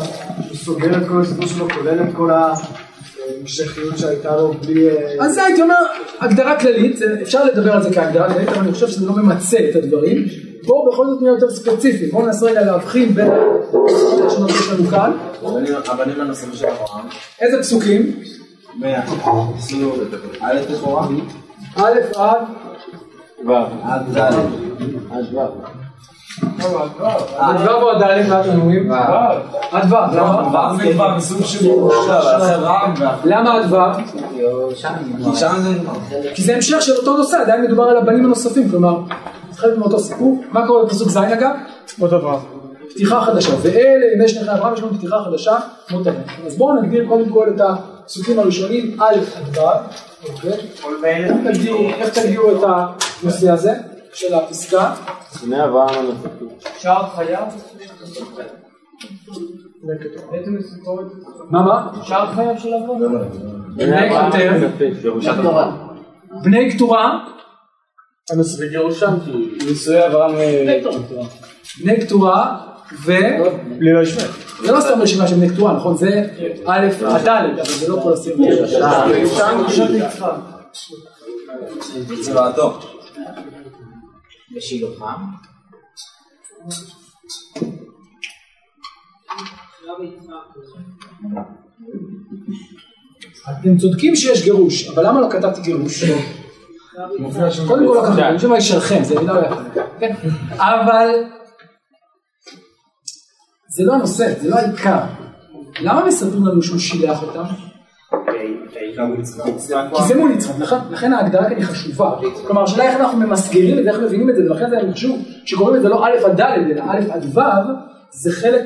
[0.53, 4.89] סוגר את כל הסיפור שלו, כולל את כל ההמשכיות שהייתה לו בלי...
[4.89, 5.75] אה, אז זה הייתי אומר
[6.19, 9.75] הגדרה כללית, אפשר לדבר על זה כהגדרה כללית, אבל אני חושב שזה לא ממצה את
[9.75, 10.25] הדברים.
[10.65, 13.31] בואו בכל זאת נהיה יותר ספציפי, בואו ננסה רגע להבחין בין
[14.27, 15.11] השונות שיש לנו כאן.
[15.87, 17.05] הבנים הנושאים של אברהם.
[17.41, 18.11] איזה פסוקים?
[20.41, 21.07] א' לכאורה.
[21.75, 22.37] א' עד
[23.83, 25.82] עד ד'.
[26.41, 28.91] ו' או ד' מה אתם אומרים?
[28.91, 28.95] ו',
[29.73, 30.73] למה?
[30.77, 31.69] זה כבר מסוג של
[33.23, 33.77] למה ו'?
[36.35, 36.55] כי זה...
[36.55, 38.99] המשך של אותו נושא, עדיין מדובר על הבנים הנוספים, כלומר,
[39.55, 40.43] חלק מאותו סיפור.
[40.51, 41.51] מה קורה בפסוק ז' אגב?
[42.01, 42.37] אותו דבר.
[42.89, 45.55] פתיחה חדשה, ואלה ימי שני אברהם יש לנו פתיחה חדשה,
[45.91, 46.23] מות אברהם.
[46.45, 49.57] אז בואו נגדיר קודם כל את הפסוקים הראשונים, א' עד
[50.29, 50.51] אוקיי?
[51.99, 52.63] איך תגדירו את
[53.23, 53.73] הנושא הזה
[54.13, 54.95] של הפסקה?
[55.39, 56.47] שני אברהם הנוספים.
[56.77, 57.43] שער חייו?
[61.49, 61.91] מה מה?
[62.03, 63.15] שער חייו של אברהם?
[63.75, 64.51] בני כתר,
[66.43, 67.25] בני כתורה,
[68.71, 69.31] גירושם כי
[69.67, 70.79] נישואי אברהם אה,
[71.83, 72.57] בני כתורה,
[73.05, 73.11] ו...
[73.77, 74.23] בלי לא ישמע.
[74.63, 75.97] זה לא סתם רשימה של בני כתורה, נכון?
[75.97, 76.29] זה
[76.65, 78.41] א' עד ד', אבל זה לא כל הסיום.
[82.21, 82.79] צבעתו.
[84.55, 85.21] בשילוחם?
[93.51, 96.03] אתם צודקים שיש גירוש, אבל למה לא כתבתי גירוש?
[97.67, 98.03] קודם כל לא
[98.35, 99.47] חושב מה ישלחם, זה מילה לא.
[99.99, 100.15] כן?
[100.55, 101.09] אבל
[103.69, 104.99] זה לא הנושא, זה לא העיקר.
[105.79, 107.43] למה מספרים לנו שהוא שילח אותם?
[109.95, 112.11] כי זה מול יצחק, לכן, לכן ההגדרה כאן היא חשובה.
[112.47, 115.75] כלומר, השאלה איך אנחנו ממסגרים את זה, איך מבינים את זה, ולכן זה חשוב שקוראים
[115.75, 117.41] את זה לא א' עד ד', אלא א' עד ו',
[118.11, 118.63] זה חלק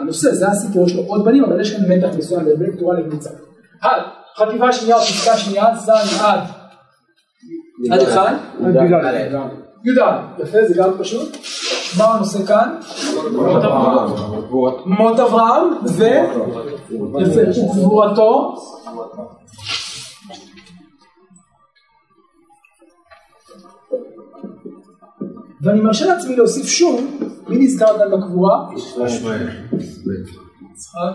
[0.00, 3.30] מהנושא, זה הסיפור, יש לו עוד בנים, אבל יש כאן מתח מסוים בין כתורה לביצה.
[3.82, 4.04] הלאה,
[4.36, 5.88] חטיבה שנייה או פסקה שנייה, ז'
[6.20, 6.40] עד.
[7.90, 8.34] עד אחד,
[9.84, 9.98] י"ד,
[10.38, 11.36] יפה, זה גם פשוט.
[11.98, 12.74] מה הנושא כאן?
[14.86, 15.64] מות אברהם.
[15.86, 16.04] ו...
[17.20, 18.54] יפה, וגבורתו.
[25.62, 28.68] ואני מרשה לעצמי להוסיף שוב, מי נזכר כאן בקבורה?
[30.72, 31.12] יצחק.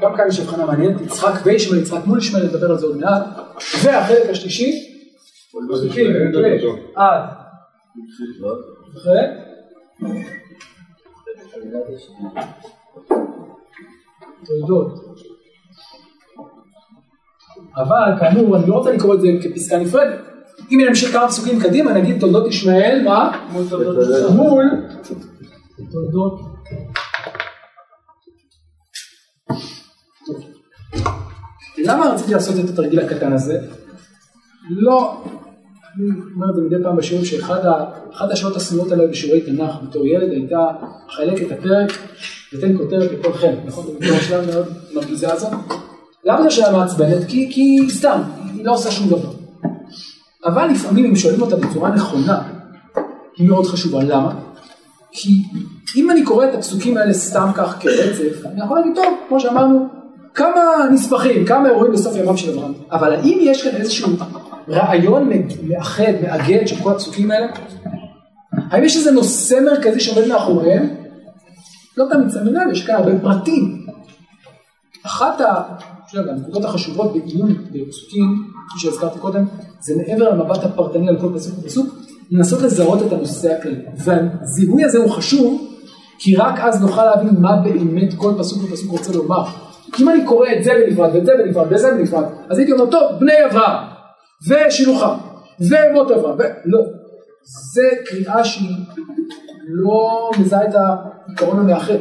[0.00, 3.22] גם כאן יש הבחנה מעניינת, יצחק וישמעאל, יצחק מול ישמעאל, נדבר על זה עוד מעט,
[3.84, 4.96] והחלק השלישי,
[6.96, 7.22] עד,
[14.44, 15.16] תולדות,
[17.76, 20.20] אבל כאמור, אני לא רוצה לקרוא את זה כפסקה נפרדת,
[20.72, 23.46] אם נמשיך כמה פסוקים קדימה, נגיד תולדות ישמעאל, מה?
[23.52, 23.64] מול
[25.90, 26.40] תולדות
[31.84, 33.58] למה רציתי לעשות את התרגיל הקטן הזה?
[34.70, 35.24] לא,
[35.96, 40.30] אני אומר את זה מדי פעם בשיעורים שאחת השעות השנואות עליי בשיעורי תנ"ך בתור ילד
[40.30, 40.66] הייתה
[41.08, 41.92] חלק את הפרק
[42.54, 43.86] ותן כותרת לכל חלק, נכון?
[43.86, 45.50] זה מכיר השלב מאוד מרגיזה הזאת?
[46.24, 47.24] למה זו שאלה מעצבנת?
[47.28, 48.20] כי, כי סתם,
[48.54, 49.30] היא לא עושה שום דבר.
[50.44, 52.42] אבל לפעמים אם שואלים אותה בצורה נכונה,
[53.36, 54.02] היא מאוד חשובה.
[54.02, 54.34] למה?
[55.12, 55.42] כי
[55.96, 59.88] אם אני קורא את הפסוקים האלה סתם כך כרצף, אני יכול להגיד, טוב, כמו שאמרנו,
[60.34, 62.72] כמה נספחים, כמה אירועים בסוף ימיו של אברהם.
[62.92, 64.16] אבל האם יש כאן איזשהו
[64.70, 65.30] רעיון
[65.62, 67.46] מאחד, מאגד של כל הפסוקים האלה?
[68.52, 70.88] האם יש איזה נושא מרכזי שעומד מאחוריהם?
[71.96, 73.86] לא תמיד שמים לב, יש כאן הרבה פרטים.
[75.06, 75.40] אחת
[76.14, 79.44] הנקודות החשובות בעיון בפסוקים, כפי שהזכרתי קודם,
[79.80, 81.94] זה מעבר למבט הפרטני על כל פסוק ופסוק,
[82.30, 83.82] לנסות לזהות את הנושא הכללי.
[83.96, 85.76] והזיהוי הזה הוא חשוב,
[86.18, 89.44] כי רק אז נוכל להבין מה באמת כל פסוק ופסוק רוצה לומר.
[90.00, 93.02] אם אני קורא את זה בנפרד ואת זה בנפרד וזה בנפרד, אז הייתי אומר, טוב,
[93.20, 93.86] בני אברהם,
[94.48, 95.16] ושילוחם,
[95.60, 96.42] ומות ו...
[96.64, 96.80] לא.
[97.74, 98.76] זה קריאה שהיא
[99.68, 101.94] לא מזהה את העיקרון המאחד.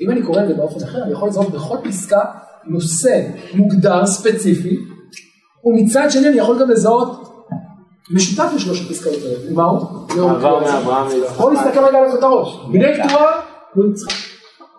[0.00, 2.20] אם אני קורא את זה באופן אחר, אני יכול לזהות בכל פסקה
[2.64, 4.78] נושא מוגדר, ספציפי,
[5.64, 7.26] ומצד שני אני יכול גם לזהות
[8.10, 9.52] משותף לשלוש הפסקאות האלה.
[9.52, 9.80] ומה הוא?
[10.10, 11.36] עבר מאברהם ליצחק.
[11.36, 12.72] בואו נסתכל רגע על הכותרות.
[12.72, 13.40] בני קטורה
[13.76, 14.14] מול יצחק.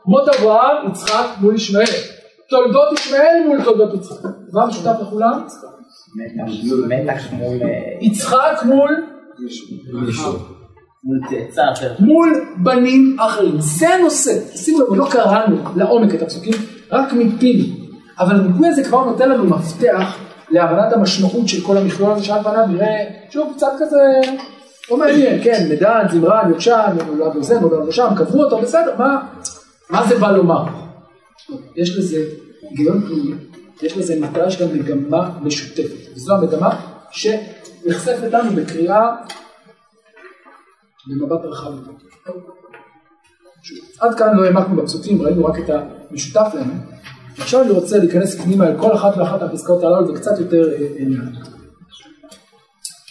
[0.05, 1.85] מות אברהם, יצחק מול ישמעאל.
[2.49, 4.29] תולדות ישמעאל מול תולדות יצחק.
[4.53, 5.47] מה משותף לכולם?
[6.87, 7.57] מתח מול...
[8.01, 8.89] יצחק מול
[11.03, 11.93] מול צאצא אחר.
[11.99, 13.55] מול בנים אחרים.
[13.59, 14.31] זה הנושא.
[14.55, 16.53] שימו לב, לא קראנו לעומק את הפסוקים,
[16.91, 17.65] רק מיפינו.
[18.19, 20.17] אבל המיפוי הזה כבר נותן לנו מפתח
[20.49, 23.97] להבנת המשמעות של כל המכלול הזה שעל פניו נראה, שוב, קצת כזה,
[24.91, 28.95] לא מעניין, כן, מדן, זמרן, יוקשן, נולד לו זה, נולד לו שם, קברו אותו, בסדר,
[28.97, 29.21] מה,
[29.89, 30.63] מה זה בא לומר?
[31.75, 32.23] יש לזה
[32.69, 33.35] היגיון פנימי,
[33.81, 39.15] יש לזה מטרה, יש גם מגמה משותפת, וזו המגמה שנחשפת לנו בקריאה
[41.07, 42.07] במבט רחב יותר.
[43.99, 46.79] עד כאן לא העמקנו בפסוקים, ראינו רק את המשותף להם.
[47.37, 51.35] עכשיו אני רוצה להיכנס פנימה אל כל אחת ואחת מהפסקאות הללו וקצת יותר עניין.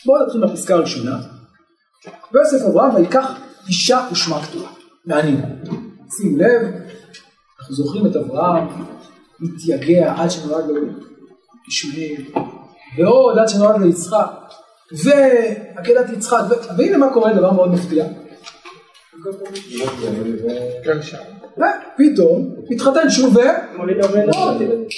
[0.07, 1.18] בואו נתחיל מהפסקה הראשונה.
[2.33, 4.68] ויוסף אברהם ויקח אישה ושמה כתובה.
[5.05, 5.42] מעניין.
[6.16, 6.62] שימו לב,
[7.61, 8.68] אנחנו זוכרים את אברהם
[9.40, 10.75] מתייגע עד שנולד לו
[11.68, 12.25] ישמעאל,
[12.99, 14.31] ועוד עד שנולד לו יצחק,
[15.05, 16.44] ועקדת יצחק,
[16.79, 18.05] והנה מה קורה, דבר מאוד מפתיע.
[21.57, 23.40] ופתאום מתחתן שוב ו...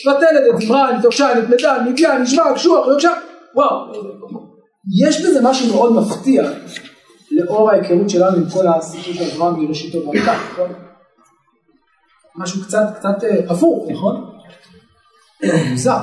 [0.07, 3.13] ותלד את זמרן, את יוקשן, את מדן, מדיין, נשמע, קשוח, יוקשן,
[3.55, 3.93] וואו.
[5.01, 6.51] יש בזה משהו מאוד מפתיע
[7.31, 10.88] לאור ההיכרות שלנו עם כל הסיפור של אברהם מראשיתו ברקע, נכון?
[12.39, 13.17] משהו קצת, קצת
[13.49, 14.31] הפוך, נכון?
[15.71, 16.01] מוזר.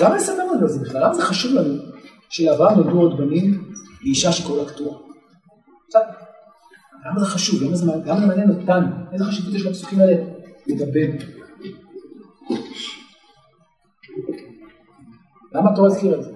[0.00, 1.04] למה לספר לנו על זה בכלל?
[1.04, 1.82] למה זה חשוב לנו
[2.28, 4.98] שלאברהם נולדו עוד בנים לאישה שקוראה קטועה?
[7.06, 7.62] למה זה חשוב?
[7.62, 7.86] למה זה,
[8.26, 8.86] מעניין אותנו?
[9.12, 10.16] איזה חשיבות יש לפסוקים האלה
[10.66, 11.26] לדבר?
[15.52, 16.30] למה התורה הזכירה את זה?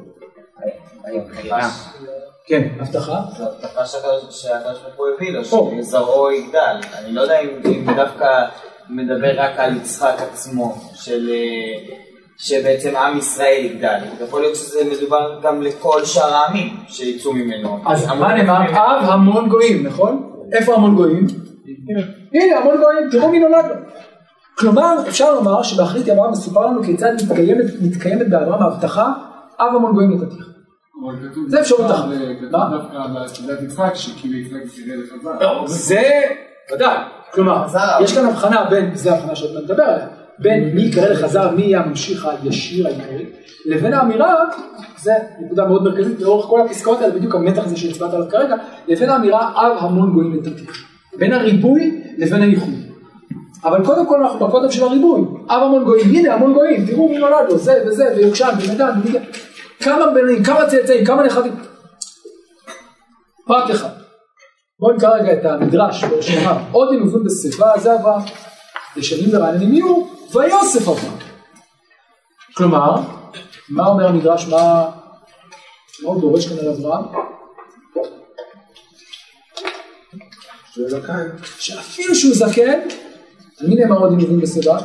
[2.50, 3.20] כן, הבטחה?
[3.36, 6.76] זו הבטחה שהקדוש ברוך הוא הביא לו, שזרעו יגדל.
[6.98, 7.48] אני לא יודע אם
[7.96, 8.44] דווקא
[8.88, 10.76] מדבר רק על יצחק עצמו,
[12.38, 13.98] שבעצם עם ישראל יגדל.
[14.24, 17.78] יכול להיות שזה מדובר גם לכל שאר העמים שיצאו ממנו.
[17.86, 18.70] אז מה נאמר?
[18.70, 20.30] אב המון גויים, נכון?
[20.52, 21.26] איפה המון גויים?
[22.34, 23.74] הנה המון גויים, תראו מי נולד לו.
[24.58, 29.12] כלומר, אפשר לומר שבאחרית אברהם מסופר לנו כיצד מתקיימת, מתקיימת באברהם ההבטחה,
[29.60, 30.49] אב המון גויים נתתיך.
[31.46, 32.04] זה אפשרות אחת.
[32.50, 35.66] דווקא על סעודת יצחק, שכאילו יצחק יראה לחזר.
[35.66, 36.02] זה
[36.74, 36.96] ודאי,
[37.32, 37.66] כלומר,
[38.00, 40.06] יש כאן הבחנה בין, זה ההבחנה שאתה מדבר עליה,
[40.38, 43.26] בין מי יקרא לחזר, מי יהיה הממשיך הישיר העיקרי,
[43.66, 44.34] לבין האמירה,
[44.98, 48.56] זה נקודה מאוד מרכזית לאורך כל הפסקאות האלה, בדיוק המתח הזה שהצבעת עליו כרגע,
[48.88, 50.84] לבין האמירה אב המון גויים נתתיך.
[51.18, 52.74] בין הריבוי לבין הייחוד.
[53.64, 57.18] אבל קודם כל אנחנו בקודם של הריבוי, אב המון גויים, הנה המון גויים, תראו מי
[57.18, 59.18] נולד לו, זה וזה, ויוקשן, ומדן, ומי...
[59.80, 61.56] כמה בנים, כמה צאצאים, כמה נכדים.
[63.46, 63.88] פרט אחד.
[64.80, 68.22] בואו נקרא רגע את המדרש, שאומר, עוד ינובון בשיבה, זה אברהם,
[68.96, 71.18] ישנים ורעננים יהיו, ויוסף אברהם.
[72.56, 72.94] כלומר,
[73.68, 74.90] מה אומר המדרש, מה,
[76.02, 77.04] מה הוא דורש כאן על אברהם?
[81.58, 82.80] שאפילו שהוא זקן,
[83.60, 84.78] על מי נאמר עוד ינובון בשיבה?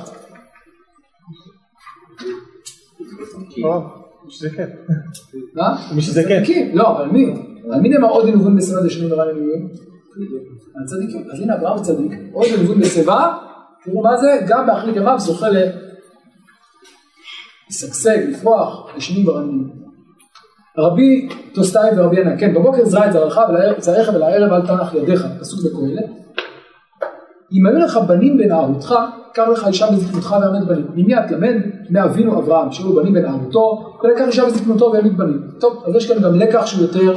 [4.30, 4.70] שזה כן.
[5.54, 5.78] מה?
[6.02, 6.44] שזקן.
[6.44, 7.34] צדיקים, לא, על מי?
[7.72, 9.68] על מי נאמר עוד ינובון בשיבה דשנים ורעננים יהיו?
[10.76, 11.24] על צדיקים.
[11.32, 13.38] אז הנה אברהם צדיק, עוד ינובון בשיבה,
[13.84, 15.48] תראו מה זה, גם באחרית ימיו זוכה.
[17.70, 19.70] לשגשג, לפרוח, דשנים ורעננים.
[20.78, 23.14] רבי דוסתאי ורבי ינאי, כן, בבוקר זרע את
[23.80, 26.10] זרעך ולערב אל תנח ידיך, פסוק בקהלת.
[27.54, 28.96] אם היו לך בנים בנערותך,
[29.36, 30.88] קר לך אישה בזקנותך ועמד בנים.
[30.96, 31.56] ממי את למד?
[31.90, 35.42] מאבינו אברהם, שהיו בנים בנערותו, ולקח אישה בזקנותו והעמיד בנים.
[35.60, 37.14] טוב, אז יש כאן גם לקח שהוא יותר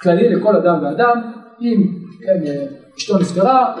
[0.00, 1.22] כללי לכל אדם ואדם,
[1.60, 1.86] אם
[2.20, 2.64] כן, אה,
[2.98, 3.74] אשתו נפטרה,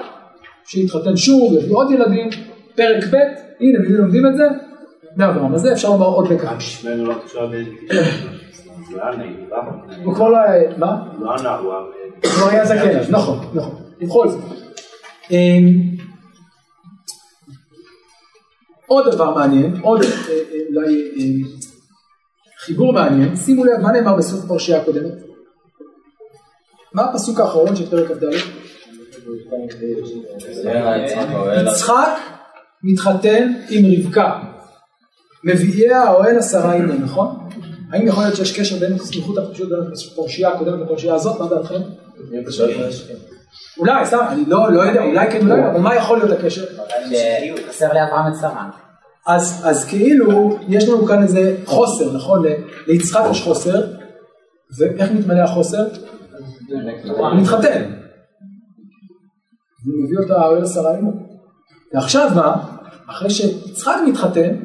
[0.66, 2.28] שיתחתן שוב, יביא עוד ילדים,
[2.74, 3.16] פרק ב',
[3.60, 4.48] הנה, ממי לומדים את זה?
[5.16, 5.54] מאברהם.
[5.54, 6.52] אז זה אפשר לומר עוד לקח.
[9.50, 9.56] לא?
[10.04, 10.96] הוא כבר לא היה, מה?
[11.20, 11.34] לא
[12.14, 14.40] הוא כבר היה זקן, נכון, נכון, בכל זאת.
[18.88, 21.24] עוד דבר מעניין, עוד אה, אה, אולי אה,
[22.58, 25.12] חיבור מעניין, שימו לב מה נאמר בסוף הפרשייה הקודמת.
[26.92, 28.24] מה הפסוק האחרון של פרק כ"ד?
[31.62, 32.18] יצחק
[32.82, 34.40] מתחתן עם רבקה,
[35.44, 37.48] מביאיה האוהל עשרה ימים, נכון?
[37.92, 39.78] האם יכול להיות שיש קשר בין סמיכות בין
[40.12, 41.40] הפרשייה הקודמת לפרשייה הזאת?
[41.40, 41.80] מה דעתכם?
[43.78, 46.64] אולי, סתם, אני לא לא יודע, אולי כן, אולי אבל מה יכול להיות הקשר?
[47.68, 48.70] חסר לאברהם את שרה.
[49.26, 52.42] אז, אז כאילו יש לנו כאן איזה חוסר, נכון?
[52.86, 53.86] ליצחק יש חוסר,
[54.78, 55.88] ואיך מתמלא החוסר?
[57.16, 57.82] הוא מתחתן.
[59.84, 61.26] הוא מביא אותה האוהל עשרה ימים.
[61.94, 62.56] ועכשיו מה?
[63.10, 64.56] אחרי שיצחק מתחתן,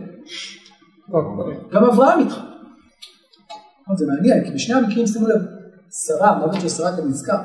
[1.72, 2.44] גם אברהם מתחתן.
[3.96, 5.42] זה מעניין, כי בשני המקרים שימו לב,
[6.08, 7.38] שרה, מוות של שרה כאן נזכר.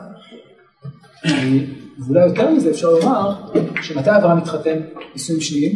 [2.06, 3.34] ואולי יותר מזה אפשר לומר,
[3.82, 4.80] שמתי אברהם מתחתן
[5.12, 5.72] נישואים שניים?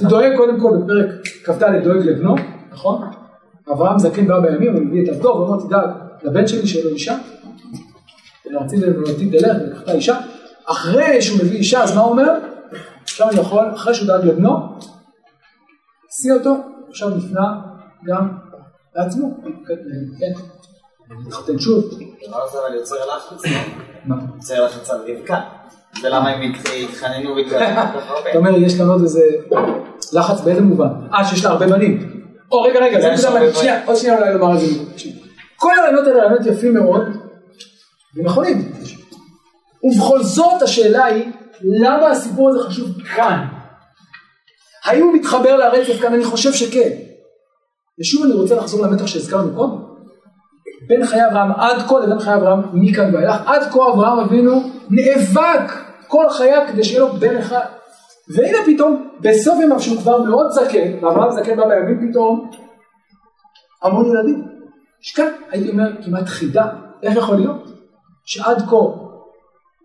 [0.00, 2.34] הוא דואג קודם כל בפרק כ"ד דואג לבנו,
[2.72, 3.10] נכון?
[3.72, 5.90] אברהם זקן בא בימים, הוא מביא את עבדו, ואומר תדאג
[6.22, 7.18] לבן שלי שיהיה לו אישה.
[8.60, 10.16] רציתי לבנותי תלך ולקחת אישה.
[10.66, 12.32] אחרי שהוא מביא אישה, אז מה הוא אומר?
[13.02, 14.78] עכשיו אני יכול, אחרי שהוא דאג לבנו,
[16.08, 16.54] השיא אותו,
[16.88, 17.60] עכשיו נפנה
[18.06, 18.28] גם
[18.96, 19.36] לעצמו.
[20.18, 20.32] כן,
[21.26, 21.84] מתחתן שוב.
[24.08, 25.40] יוצר לחץ על רבקה.
[26.02, 28.30] ולמה הם התחננו והתחננו כל כך הרבה?
[28.30, 29.22] אתה אומר, יש כאן עוד איזה
[30.12, 30.88] לחץ באיזה מובן?
[31.14, 32.22] אה, שיש לה הרבה בנים.
[32.52, 33.56] או רגע, רגע, זה נקודה מעניינת.
[33.56, 34.66] שנייה, עוד שנייה אולי לומר את זה.
[35.56, 37.02] כל הרעיונות האלה רעיונות יפים מאוד,
[38.16, 38.72] ונכונים.
[39.84, 41.24] ובכל זאת השאלה היא,
[41.62, 43.46] למה הסיפור הזה חשוב כאן?
[44.84, 46.14] האם הוא מתחבר לרצף כאן?
[46.14, 46.90] אני חושב שכן.
[48.00, 49.89] ושוב אני רוצה לחזור למתח שהזכרנו קודם.
[50.90, 53.36] בין חיי אברהם עד כה לבין חיי אברהם מכאן ואילך.
[53.46, 55.72] עד כה אברהם אבינו נאבק
[56.06, 57.64] כל חייו כדי שיהיה לו בן אחד.
[58.34, 62.50] והנה פתאום בסוף ימיו שהוא כבר מאוד זקן, ואברהם זקן בא בימים פתאום
[63.82, 64.48] המון ילדים.
[65.02, 66.66] יש כאן הייתי אומר כמעט חידה,
[67.02, 67.70] איך יכול להיות
[68.24, 68.76] שעד כה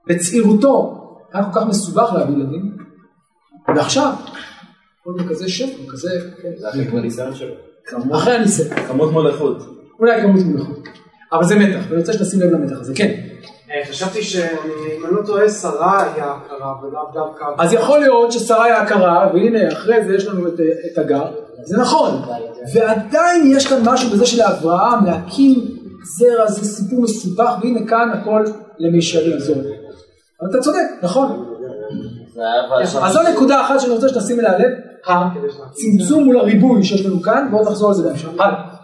[0.07, 1.01] בצעירותו
[1.33, 2.77] היה כל כך מסובך להביא ילדים,
[3.75, 4.13] ועכשיו
[5.03, 6.09] כל מיני כזה שפע, כזה,
[6.41, 7.53] כן, זה אחרי כבר ניסיון שלו.
[8.15, 8.75] אחרי הניסיון.
[8.87, 9.57] כמות מולכות.
[9.99, 10.87] אולי כמות מלאכות.
[11.33, 13.11] אבל זה מתח, ואני רוצה שתשים לב למתח הזה, כן.
[13.71, 17.45] אה, חשבתי שאם אני לא טועה, שרה היה הכרה ולאו דווקא...
[17.57, 20.53] אז יכול להיות ששרה היא הכרה, והנה אחרי זה יש לנו את,
[20.93, 21.25] את הגר,
[21.63, 22.21] זה נכון,
[22.73, 25.59] ועדיין יש כאן משהו בזה שלאברהם להקים
[26.17, 28.43] זרע זה סיפור מסובך, והנה כאן הכל
[28.79, 29.53] למישרים זו.
[30.41, 31.45] אבל אתה צודק, נכון.
[32.35, 32.81] היה.
[32.81, 34.71] אז זו נקודה אחת שאני רוצה שתשים אליה לב,
[35.07, 38.29] הצמצום מול הריבוי שיש לנו כאן, בואו נחזור על זה בהמשך.
[38.39, 38.74] הלאה.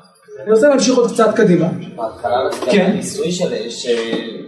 [0.43, 1.67] אני רוצה להמשיך עוד קצת קדימה.
[1.95, 2.91] בהתחלה כן.
[2.93, 3.49] הניסוי של...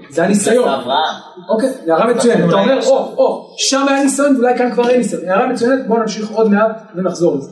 [0.09, 0.35] זה.
[0.35, 1.15] של אברהם.
[1.49, 2.49] אוקיי, הערה מצוינת.
[2.49, 5.29] אתה אומר, או, או, שם היה ניסיון ואולי כאן כבר אין ניסיון.
[5.29, 7.49] הערה מצוינת, בואו נמשיך עוד מעט ונחזור לזה.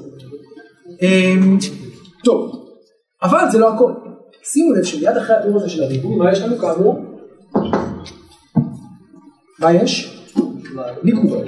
[1.02, 1.58] אמ,
[2.24, 2.52] טוב,
[3.24, 3.92] אבל זה לא הכל.
[4.44, 7.00] שימו לב שמיד אחרי התיאור הזה של הריבוי, מה יש לנו כאמור?
[9.60, 10.22] מה יש?
[11.04, 11.44] ניכור.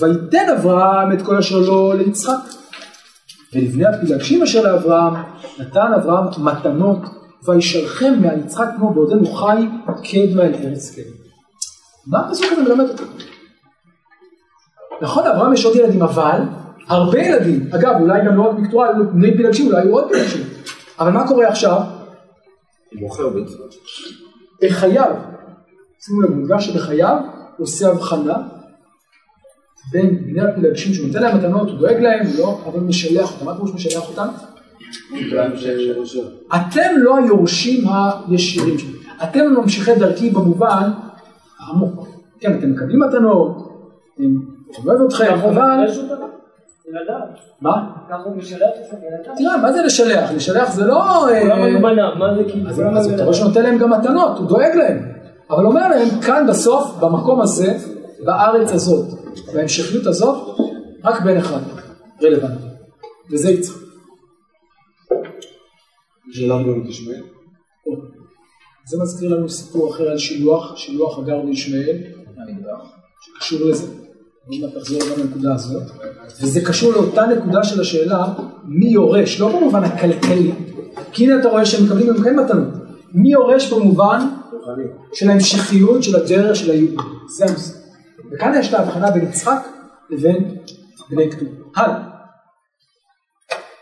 [0.00, 2.63] ויתן אברהם את כל אשר לו ליצחק.
[3.54, 5.14] ולבני הפילגשים אשר לאברהם,
[5.58, 6.98] נתן אברהם מתנות,
[7.48, 11.24] וישלחם מעל יצחק כמו בעודנו חי, קדמה אל ארץ קדמה.
[12.06, 13.06] מה הפסוק הזה מלמד אותנו?
[15.02, 16.40] נכון, לאברהם יש עוד ילדים, אבל
[16.88, 17.68] הרבה ילדים.
[17.74, 20.42] אגב, אולי גם לא רק מקטורה, היו בני פילגשים, אולי היו עוד פילגשים.
[20.98, 21.80] אבל מה קורה עכשיו?
[22.92, 23.66] מוכר ביצוע.
[24.62, 25.14] בחייו,
[26.00, 27.16] שימו לב, מודגש שבחייו
[27.56, 28.36] הוא עושה הבחנה
[29.92, 33.32] בין בני הפילגשים שהוא נותן להם מתנות, הוא דואג להם, הוא לא, אבל הוא משלח
[33.32, 33.44] אותם.
[33.44, 34.28] מה פירוש משלח אותם?
[36.54, 37.84] אתם לא היורשים
[38.28, 40.90] הישירים שלי, אתם ממשיכי דרכי במובן
[41.60, 42.08] העמוק.
[42.40, 43.74] כן, אתם מקבלים מתנות,
[44.18, 44.28] אני
[44.86, 45.86] אוהב אתכם, אבל...
[47.60, 47.86] מה?
[48.10, 49.32] ככה הוא משלח ילדיו.
[49.36, 50.30] תראה, מה זה לשלח?
[50.32, 51.28] לשלח זה לא...
[51.28, 51.42] אה,
[52.34, 52.70] זה כאילו?
[52.70, 54.98] אז אתה רואה שהוא נותן להם גם מתנות, הוא דואג להם.
[55.50, 57.78] אבל אומר להם, כאן בסוף, במקום הזה,
[58.24, 59.23] בארץ הזאת,
[59.54, 60.58] בהמשכיות הזאת,
[61.04, 61.60] רק בן אחד
[62.22, 62.64] רלוונטי,
[63.30, 63.84] וזה יצחק.
[66.32, 67.16] שאלה גם תשמעי.
[68.86, 71.96] זה מזכיר לנו סיפור אחר על שילוח, שילוח הגר וישמעאל,
[73.20, 73.86] שקשור לזה.
[74.46, 75.82] עוד מעט נחזור גם לנקודה הזאת.
[76.42, 78.24] וזה קשור לאותה נקודה של השאלה,
[78.64, 80.52] מי יורש, לא במובן הכלכלי,
[81.12, 82.68] כי הנה אתה רואה שהם מקבלים גם כן מתנות.
[83.14, 84.28] מי יורש במובן
[85.14, 87.04] של ההמשכיות, של הדרך, של הייעוד.
[87.28, 87.83] זה הנושא.
[88.32, 89.68] וכאן יש את ההבחנה בין יצחק
[90.10, 90.56] לבין
[91.10, 91.48] בני כתוב.
[91.76, 92.14] הלאה.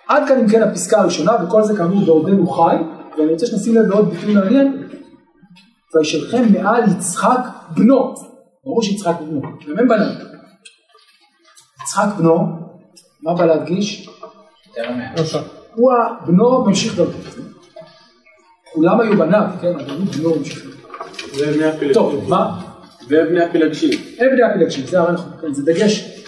[0.09, 2.76] עד כאן אם כן הפסקה הראשונה, וכל זה כאמור בעודנו חי,
[3.18, 4.88] ואני רוצה שנשים לב לעוד ביטוי מעניין,
[5.95, 7.40] וישלחם מעל יצחק
[7.76, 8.14] בנו,
[8.64, 10.09] ברור שיצחק בנו, גם הם בניו.
[11.82, 12.38] יצחק בנו,
[13.22, 14.09] מה בא להדגיש?
[15.74, 17.12] הוא הבנו ממשיך דרכו.
[18.72, 21.95] כולם היו בניו, כן, אבל הוא בנו ממשיך דרכו.
[21.95, 22.71] טוב, מה?
[23.12, 23.90] זה בני הפילגשים.
[24.18, 26.22] אין בני הפילגשים, זה הרי נכון, כן, זה דגש.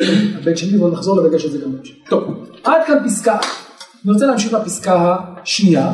[0.36, 1.94] הבן שלי, ועוד נחזור לדגש על זה גם בהמשך.
[2.08, 3.38] טוב, עד כאן פסקה.
[4.04, 5.92] אני רוצה להמשיך לפסקה השנייה,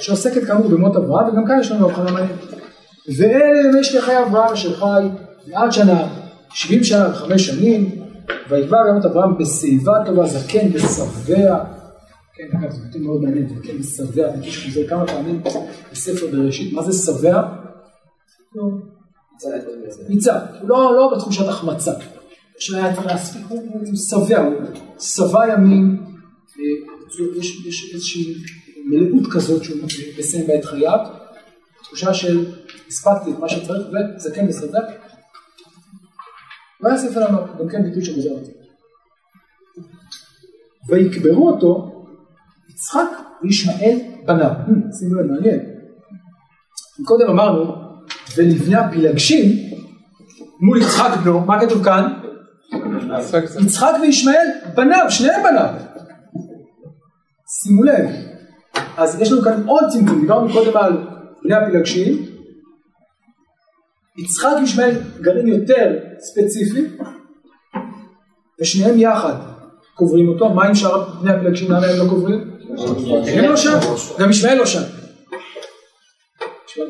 [0.00, 2.44] שעוסקת כאמור במות אברהם, וגם כאן יש לנו הבחנה מעניינת.
[3.16, 5.02] ואלה ימי שליחי אברהם אשר חי
[5.46, 6.08] מעט שנה,
[6.54, 8.02] שבעים שנה וחמש שנים,
[8.50, 11.64] ויגבר במות אברהם בשיבה טובה, זקן ושבע.
[12.34, 15.42] כן, אגב, זה ביטוי מאוד מעניין, זקן ושבע, אני חושב שזה כמה פעמים
[15.92, 17.42] בספר בראשית, מה זה שבע?
[20.08, 21.92] ניצב, הוא לא, לא בתחושת החמצה,
[22.58, 24.54] שהיה צריך להספיק, הוא שבע, הוא
[25.00, 26.06] שבע ימים,
[27.38, 28.34] יש, איזושהי
[28.84, 29.78] מלאות כזאת שהוא
[30.18, 30.98] מסיים בה את חייו,
[31.82, 32.46] תחושה של
[32.88, 33.86] הספקתי את מה שצריך
[34.16, 34.80] וזקן ושבע,
[36.80, 38.52] והיה ספר לנו גם כן ביטוי שגוזר זה.
[40.88, 42.04] ויקברו אותו
[42.70, 43.08] יצחק
[43.42, 44.50] וישמעאל בניו.
[44.50, 45.60] Hmm, שימו לב, מעניין.
[47.04, 47.89] קודם אמרנו,
[48.36, 49.70] ולבני הפילגשים
[50.60, 52.12] מול יצחק בנו, מה כתוב כאן?
[53.60, 55.68] יצחק וישמעאל בניו, שניהם בניו.
[57.62, 58.10] שימו לב,
[58.96, 60.92] אז יש לנו כאן עוד צמצום, דיברנו קודם על
[61.44, 62.26] בני הפילגשים,
[64.18, 66.86] יצחק וישמעאל גרעין יותר ספציפי,
[68.60, 69.34] ושניהם יחד
[69.94, 72.50] קוברים אותו, מה עם שאר בני הפילגשים, למה הם לא קוברים?
[73.26, 73.78] הם לא שם,
[74.18, 74.99] גם ישמעאל לא שם.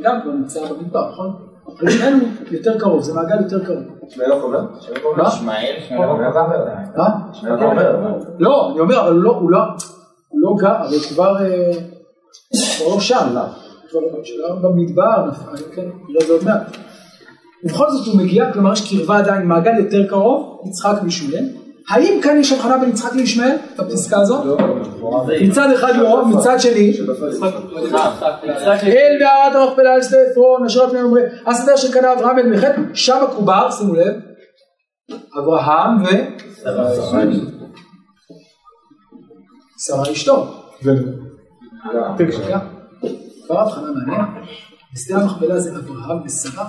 [0.02, 1.32] גם כבר נמצא במדבר, נכון?
[1.66, 3.78] אבל ישמעאל הוא יותר קרוב, זה מעגל יותר קרוב.
[4.08, 4.30] ישמעאל
[5.16, 5.24] לא?
[5.24, 5.28] מה?
[5.28, 5.76] ישמעאל?
[6.96, 7.08] מה?
[8.38, 9.58] לא, אני אומר, אבל הוא לא, הוא לא,
[10.28, 11.72] הוא לא גר, אבל הוא כבר, אה,
[12.76, 13.36] כבר לא שם,
[13.90, 16.76] כבר שלא במדבר, נפל, כן, נראה את זה עוד מעט.
[17.64, 21.44] ובכל זאת הוא מגיע, כלומר יש קרבה עדיין, מעגל יותר קרוב, יצחק וישמעאל.
[21.90, 24.60] האם כאן יש הבחנה בין יצחק לישמעאל, בפסקה הזאת?
[25.42, 26.92] מצד אחד לא, מצד שני,
[28.82, 32.50] אל מערת המכפלה על שדה עפרון, אשר על פני אומרי, השדה אשר קנה אברהם בן
[32.52, 34.14] מחטא, שם הקובר, שימו לב,
[35.38, 36.06] אברהם ו...
[39.78, 40.46] שרה אשתו.
[43.46, 44.28] כבר הבחנה מעניינת,
[44.94, 46.68] בשדה המכפלה זה אברהם ושרה,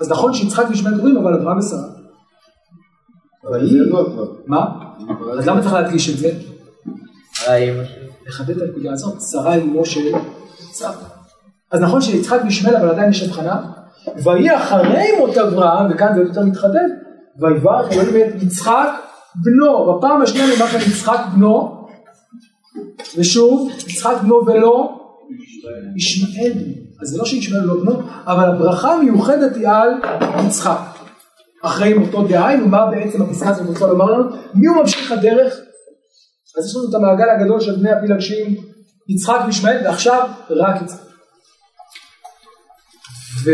[0.00, 1.99] אז נכון שיצחק וישמעאל קוראים, אבל אברהם ושרה.
[3.44, 3.80] ויהי,
[4.46, 4.66] מה?
[5.38, 6.30] אז למה צריך להדגיש את זה?
[8.26, 10.00] לכבד את הנקודה הזאת, שרה היא אמו של
[10.70, 10.94] יצחק.
[11.72, 13.62] אז נכון שיצחק וישמעאל אבל עדיין יש הבחנה,
[14.24, 16.88] ויהי אחרי מות אברהם, וכאן זה עוד יותר מתחדד,
[17.40, 18.88] ויברך אלוהים את יצחק
[19.34, 21.86] בנו, בפעם השנייה נאמר כאן יצחק בנו,
[23.18, 24.98] ושוב, יצחק בנו ולא
[25.96, 26.52] ישמעאל.
[27.02, 29.90] אז זה לא שישמעאל לא בנו, אבל הברכה המיוחדת היא על
[30.46, 30.89] יצחק.
[31.62, 34.24] אחרי מותו דהיינו, מה בעצם הפסקה הזאת רוצה לומר לנו?
[34.54, 35.54] מי הוא ממשיך הדרך?
[36.58, 38.56] אז יש לנו את המעגל הגדול של בני הפילגשים,
[39.08, 41.00] יצחק וישמעאל, ועכשיו רק יצחק.
[43.44, 43.50] ו...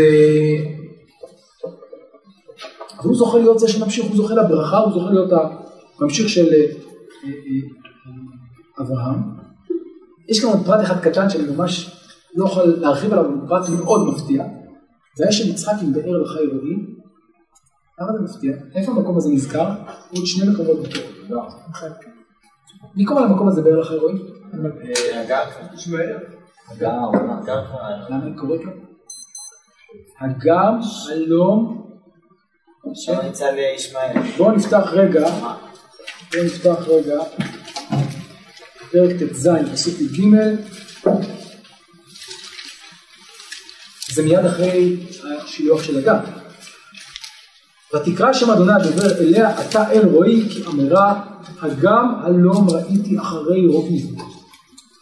[3.03, 5.31] והוא זוכה להיות זה שממשיך, הוא זוכה לברכה, הוא זוכה להיות
[5.99, 6.59] הממשיך של אה,
[7.23, 7.29] אה,
[8.81, 9.19] אברהם.
[10.29, 11.97] יש עוד פרט אחד קטן שאני ממש
[12.35, 14.43] לא יכול להרחיב עליו, הוא פרט מאוד מפתיע.
[15.17, 16.86] זה היה של יצחק עם באר לחי אלוהים.
[17.99, 18.53] למה זה מפתיע?
[18.75, 19.69] איפה המקום הזה נזכר?
[20.15, 21.03] עוד שני מקומות בתור.
[22.95, 24.17] מי קורא למקום הזה באר לחי אלוהים?
[25.13, 25.43] הגר,
[25.73, 26.17] ישמעאל.
[26.67, 26.91] הגר,
[27.41, 27.63] הגר,
[28.09, 28.71] למה היא קוראת לו?
[32.95, 34.21] שם יצא לישמעאל.
[34.37, 35.29] בואו נפתח רגע,
[36.31, 37.19] בואו נפתח רגע,
[38.91, 40.37] פרק ט"ז, פסוק י"ג,
[44.11, 45.05] זה מיד אחרי
[45.43, 46.46] השילוח של הגת.
[47.95, 51.21] ותקרא שם אדוני הדובר אליה אתה אל רועי כי אמרה
[51.61, 54.07] הגם הלום ראיתי אחרי רועי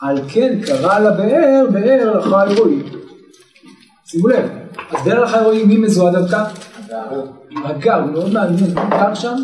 [0.02, 2.84] על כן קרא לבאר באר לחי רועי.
[4.06, 4.50] שימו לב,
[4.92, 6.44] אז באר לחי רועי מי מזוהה דווקא?
[7.66, 9.36] הגר, מאוד מעניין, הגר שם.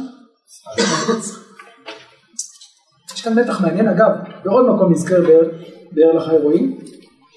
[3.15, 4.09] יש כאן מתח מעניין, אגב,
[4.43, 5.21] בעוד מקום נזכר
[5.91, 6.79] באר, לחי רואים,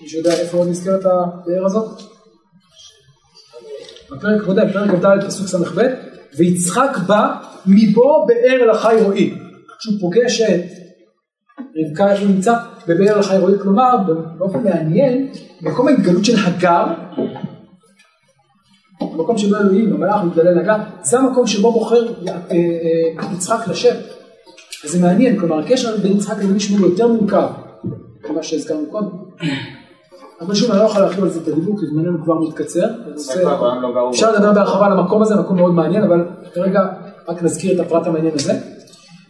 [0.03, 2.03] מישהו יודע איפה נזכרת הבאר הזאת?
[4.17, 5.81] בפרק הקודם, פרק כ"ד פסוק ס"ב,
[6.39, 7.35] ויצחק בא
[7.67, 9.35] מבו באר לחי רועי.
[9.79, 10.65] כשהוא פוגש את
[11.77, 12.55] רבקה איפה הוא נמצא?
[12.89, 13.97] בבאר לחי רועי, כלומר
[14.39, 15.29] באופן מעניין,
[15.63, 16.85] מקום ההתגלות של הגר
[19.01, 24.05] המקום שבו אלוהים, המלאך מתגלה לגן, זה המקום שבו בוחר אה, אה, יצחק לשבת.
[24.85, 27.49] וזה מעניין, כלומר הקשר בין יצחק לבין ישמעאל יותר מורכב
[28.31, 29.09] ממה שהזכרנו קודם.
[30.47, 32.87] אבל שוב, אני לא יכול להרחיב על זה את הדיבור, כי זמננו כבר מתקצר.
[33.43, 34.11] לא.
[34.11, 36.25] אפשר לדבר בהרחבה על המקום הזה, מקום מאוד מעניין, אבל
[36.55, 36.81] כרגע
[37.29, 38.59] רק נזכיר את הפרט המעניין הזה.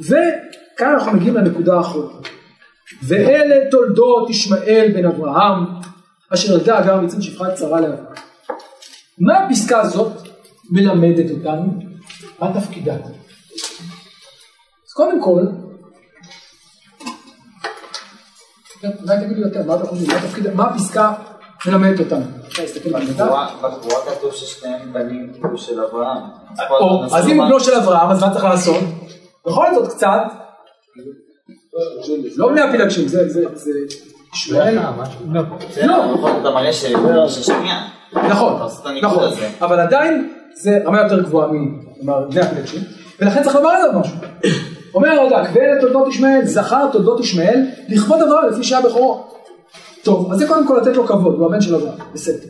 [0.00, 2.08] וכאן אנחנו מגיעים לנקודה האחרונה.
[3.02, 5.64] ואלה תולדות ישמעאל בן אברהם,
[6.34, 8.04] אשר ילדה אגר מצד שפחה צרה לאברהם.
[9.18, 10.12] מה הפסקה הזאת
[10.70, 11.74] מלמדת אותנו?
[12.40, 12.94] מה תפקידה?
[14.86, 15.42] אז קודם כל,
[19.02, 21.12] אולי תגידו יותר, מה אתה חושב, מה הפסקה
[21.66, 22.24] מלמדת אותנו?
[23.62, 26.22] בגבורה כתוב ששניהם בנים כאילו של אברהם.
[27.12, 28.80] אז אם הוא בנו של אברהם, אז מה צריך לעשות?
[29.46, 30.20] בכל זאת קצת,
[32.36, 33.70] לא בני הפילגשים, זה, זה, זה,
[34.34, 34.78] ישמעאל,
[35.32, 35.42] לא.
[36.14, 36.72] נכון, אתה מראה
[37.28, 37.82] ששנייה.
[38.14, 38.62] נכון,
[39.02, 39.24] נכון.
[39.60, 42.82] אבל עדיין זה רמה יותר גבוהה מבני הפילגשים,
[43.20, 44.16] ולכן צריך לומר עליו משהו.
[44.94, 49.24] אומר הרד"ק, ואלה תולדות ישמעאל, זכר תולדות ישמעאל, לכבוד אברהם לפי שהיה בכורו.
[50.02, 52.48] טוב, אז זה קודם כל לתת לו כבוד, הוא הבן של אברהם, בסדר.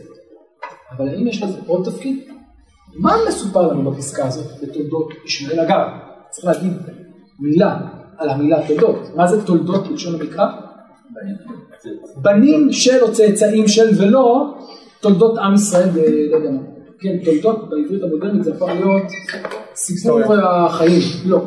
[0.97, 2.19] אבל האם יש לזה עוד תפקיד?
[2.95, 5.59] מה מסופר לנו בפסקה הזאת בתולדות ישמעאל?
[5.59, 5.87] אגב,
[6.29, 6.73] צריך להגיד
[7.39, 7.77] מילה
[8.17, 9.15] על המילה תולדות.
[9.15, 10.45] מה זה תולדות בלשון המקרא?
[12.15, 14.55] בנים של או צאצאים של ולא
[14.99, 15.97] תולדות עם ישראל ב...
[16.31, 16.59] לא יודע מה.
[16.99, 19.03] כן, תולדות בעברית המודרנית זה הפך להיות
[19.75, 21.01] סיפור החיים.
[21.25, 21.41] לא.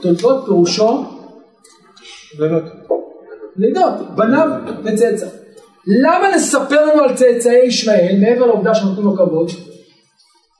[0.00, 1.04] תולדות פירושו
[3.56, 4.48] לידות, בניו
[4.84, 5.26] וצאצא.
[5.86, 9.50] למה לספר לנו על צאצאי ישמעאל מעבר לעובדה שנותנים לו כבוד?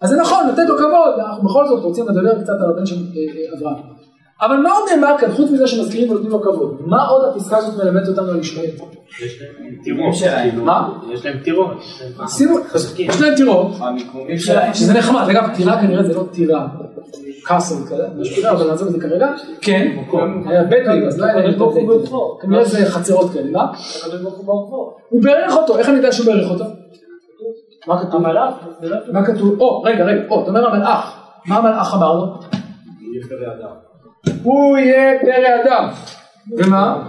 [0.00, 2.96] אז זה נכון, לתת לו כבוד, אנחנו בכל זאת רוצים לדבר קצת על הבן של
[2.96, 3.94] אה, אברהם.
[4.42, 6.82] אבל מה עוד נאמר כאן, חוץ מזה שמזכירים ונותנים לו כבוד?
[6.86, 8.66] מה עוד הפסקה הזאת מלמדת אותנו על ישמעאל?
[9.20, 10.14] יש להם טירות.
[10.64, 10.88] מה?
[11.12, 11.76] יש להם טירות.
[12.98, 14.74] יש להם טירות, המיקומים שלהם.
[14.74, 16.66] שזה נחמד, אגב טירה כנראה זה לא טירה,
[17.44, 17.74] קאסל
[18.20, 19.28] יש טירה אבל נעזוב את זה כרגע,
[19.60, 19.96] כן,
[20.46, 22.38] היה בדואי, אז לא היה להם ברחו.
[22.42, 23.72] כנראה זה חצרות כאלה, מה?
[25.08, 26.64] הוא בירך אותו, איך אני יודע שהוא בירך אותו?
[27.86, 28.14] מה כתוב?
[28.26, 29.60] המלאך, לא מה כתוב?
[29.60, 31.12] או, רגע, רגע, או, אתה אומר המלאך,
[31.46, 32.26] מה המלאך אמר לו?
[34.42, 35.88] הוא יהיה פרא אדם.
[36.58, 37.08] ומה?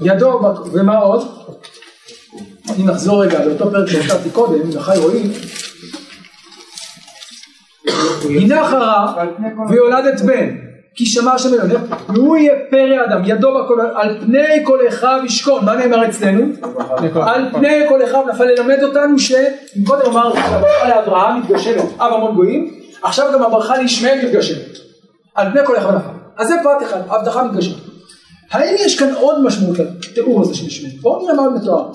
[0.00, 1.22] ידו, בק- ומה עוד?
[2.80, 5.22] אם נחזור רגע לאותו פרק שהזכרתי קודם, לחי רועי,
[8.30, 9.14] הנה אחרה
[9.68, 10.56] ויולדת בן,
[10.94, 15.64] כי שמע השם אלוהיך, והוא יהיה פרא אדם, ידו בכל, על פני כל אחיו ישכון,
[15.64, 16.44] מה נאמר אצלנו?
[17.22, 22.34] על פני כל אחיו נפל ללמד אותנו שאם קודם אמר שהברכה לאברהם מתגשמת, אב המון
[22.34, 24.78] גויים, עכשיו גם הברכה לישמעאל מתגשמת,
[25.34, 26.08] על פני כל אחיו נפל.
[26.36, 27.82] אז זה פרט אחד, הבטחה מתגשמת.
[28.52, 30.94] האם יש כאן עוד משמעות לתיאור הזה של ישמעאל?
[31.00, 31.92] בואו נראה מה עוד מתואר.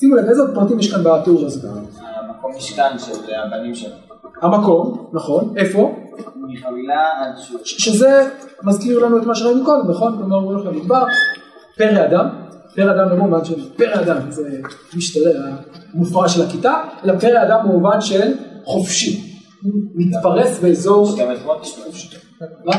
[0.00, 1.68] שימו לב, איזה פרטים יש כאן בתיאור הזה?
[1.68, 4.07] המקום משכן של הבנים שלו.
[4.42, 5.96] המקום, נכון, איפה?
[6.36, 7.60] מחבילה עד שוב.
[7.64, 8.28] ש- שזה
[8.64, 10.16] מזכיר לנו את מה שראינו קודם, נכון?
[10.16, 11.04] כלומר הוא הולך למדבר,
[11.76, 12.28] פרא אדם,
[12.74, 14.60] פרא אדם במובן של פרא אדם, זה
[14.96, 15.42] משתלם,
[15.94, 16.74] המופרע של הכיתה,
[17.04, 18.32] אלא פרא אדם במובן של
[18.64, 19.34] חופשי,
[19.94, 21.90] מתפרס באזור, יש גם את מות ישמעאל.
[22.64, 22.72] מה?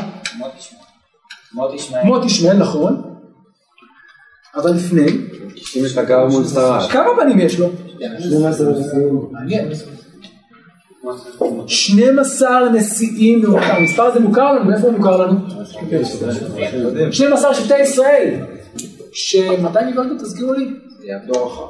[1.54, 2.04] מות ישמעאל.
[2.06, 2.56] מות ישמעאל.
[2.56, 3.02] נכון,
[4.54, 5.06] אבל לפני,
[5.76, 6.88] אם יש לך גר מול שרה.
[6.88, 7.68] כמה בנים יש לו?
[9.30, 9.68] מעניין.
[11.66, 15.38] 12 נשיאים מאותם, המספר הזה מוכר לנו, מאיפה הוא מוכר לנו?
[17.12, 18.40] 12 שבטי ישראל,
[19.12, 20.70] שמתי נבהלנו תזכירו לי?
[21.26, 21.64] דור אחר.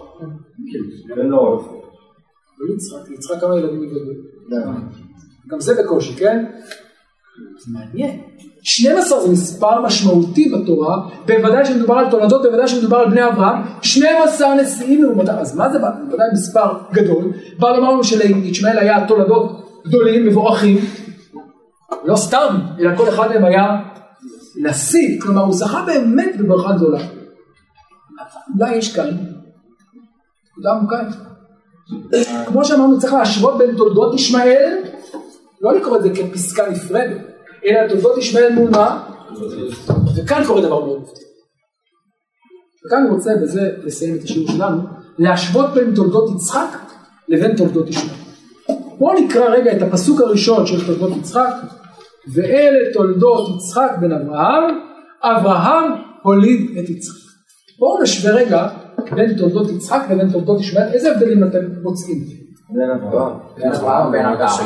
[2.59, 4.13] לא יצחק, יצחק כמה ילדים נבהלו?
[5.49, 6.45] גם זה בקושי, כן?
[7.59, 8.21] זה מעניין.
[8.63, 10.97] 12 זה מספר משמעותי בתורה,
[11.27, 15.79] בוודאי שמדובר על תולדות, בוודאי שמדובר על בני אברהם, 12 נשיאים לעומתם, אז מה זה
[15.79, 20.79] בוודאי מספר גדול, בא לומר לנו שלישמעאל היה תולדות גדולים, מבורכים,
[22.05, 23.81] לא סתם, אלא כל אחד מהם היה
[24.57, 27.01] נשיא, כלומר הוא זכה באמת בברכה גדולה.
[28.59, 29.09] אולי יש כאן
[30.51, 30.97] נקודה עמוקה.
[32.47, 34.79] כמו שאמרנו צריך להשוות בין תולדות ישמעאל,
[35.61, 37.30] לא לקרוא את זה כפסקה נפרדת,
[37.65, 39.09] אלא תולדות ישמעאל מול מה?
[40.17, 41.27] וכאן קורה דבר מאוד מפתיע.
[42.87, 44.83] וכאן אני רוצה בזה לסיים את השיעור שלנו,
[45.19, 46.79] להשוות בין תולדות יצחק
[47.29, 48.17] לבין תולדות ישמעאל.
[48.99, 51.55] בואו נקרא רגע את הפסוק הראשון של תולדות יצחק,
[52.35, 54.79] ואלה תולדות יצחק בן אברהם,
[55.23, 55.93] אברהם
[56.23, 57.31] הוליד את יצחק.
[57.79, 58.69] בואו נשווה רגע
[59.15, 62.25] בין תולדות יצחק לבין תולדות ישמעאל, איזה הבדלים אתם מוצאים?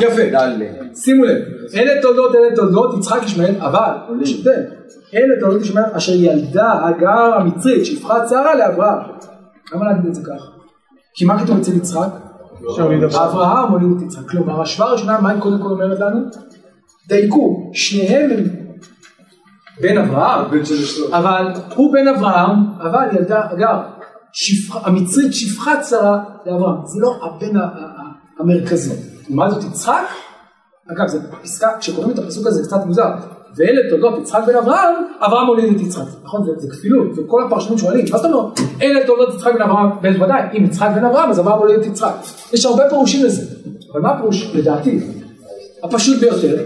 [0.01, 0.21] יפה,
[0.95, 1.37] שימו לב,
[1.75, 3.91] אלה תולדות, אלה תולדות, יצחק ישמעאל, אבל,
[4.21, 4.61] יש הבדל,
[5.15, 8.99] אלה תולדות ישמעאל אשר ילדה הגר המצרית, שפחה שרה לאברהם.
[9.73, 10.43] למה להגיד את זה כך?
[11.13, 12.07] כי מה כתוב אצל יצחק?
[13.25, 14.29] אברהם הוליד את יצחק.
[14.29, 16.19] כלומר, השוואה הראשונה, מה היא קודם כל אומרת לנו?
[17.07, 18.43] דייקו, שניהם הם
[19.81, 20.45] בן אברהם.
[21.13, 21.45] אבל
[21.75, 22.49] הוא בן אברהם,
[22.81, 23.79] אבל ילדה הגר,
[24.33, 27.57] שפחה- המצרית שפחת שרה לאברהם, זה לא הבן
[28.39, 28.93] המרכזי.
[29.29, 30.05] לעומת זאת יצחק,
[30.91, 33.09] אגב זה פסקה, כשקוראים את הפסוק הזה זה קצת מוזר,
[33.55, 36.45] ואלה תולדות יצחק בן אברהם, אברהם הוליד את יצחק, נכון?
[36.45, 38.59] זה, זה כפילות, וכל הפרשנים שואלים, מה זאת אומרת?
[38.81, 42.13] אלה תולדות יצחק בן אברהם, בוודאי, אם יצחק בן אברהם אז אברהם הוליד את יצחק.
[42.53, 43.41] יש הרבה פירושים לזה,
[43.91, 44.99] אבל מה הפירוש לדעתי?
[45.83, 46.65] הפשוט ביותר,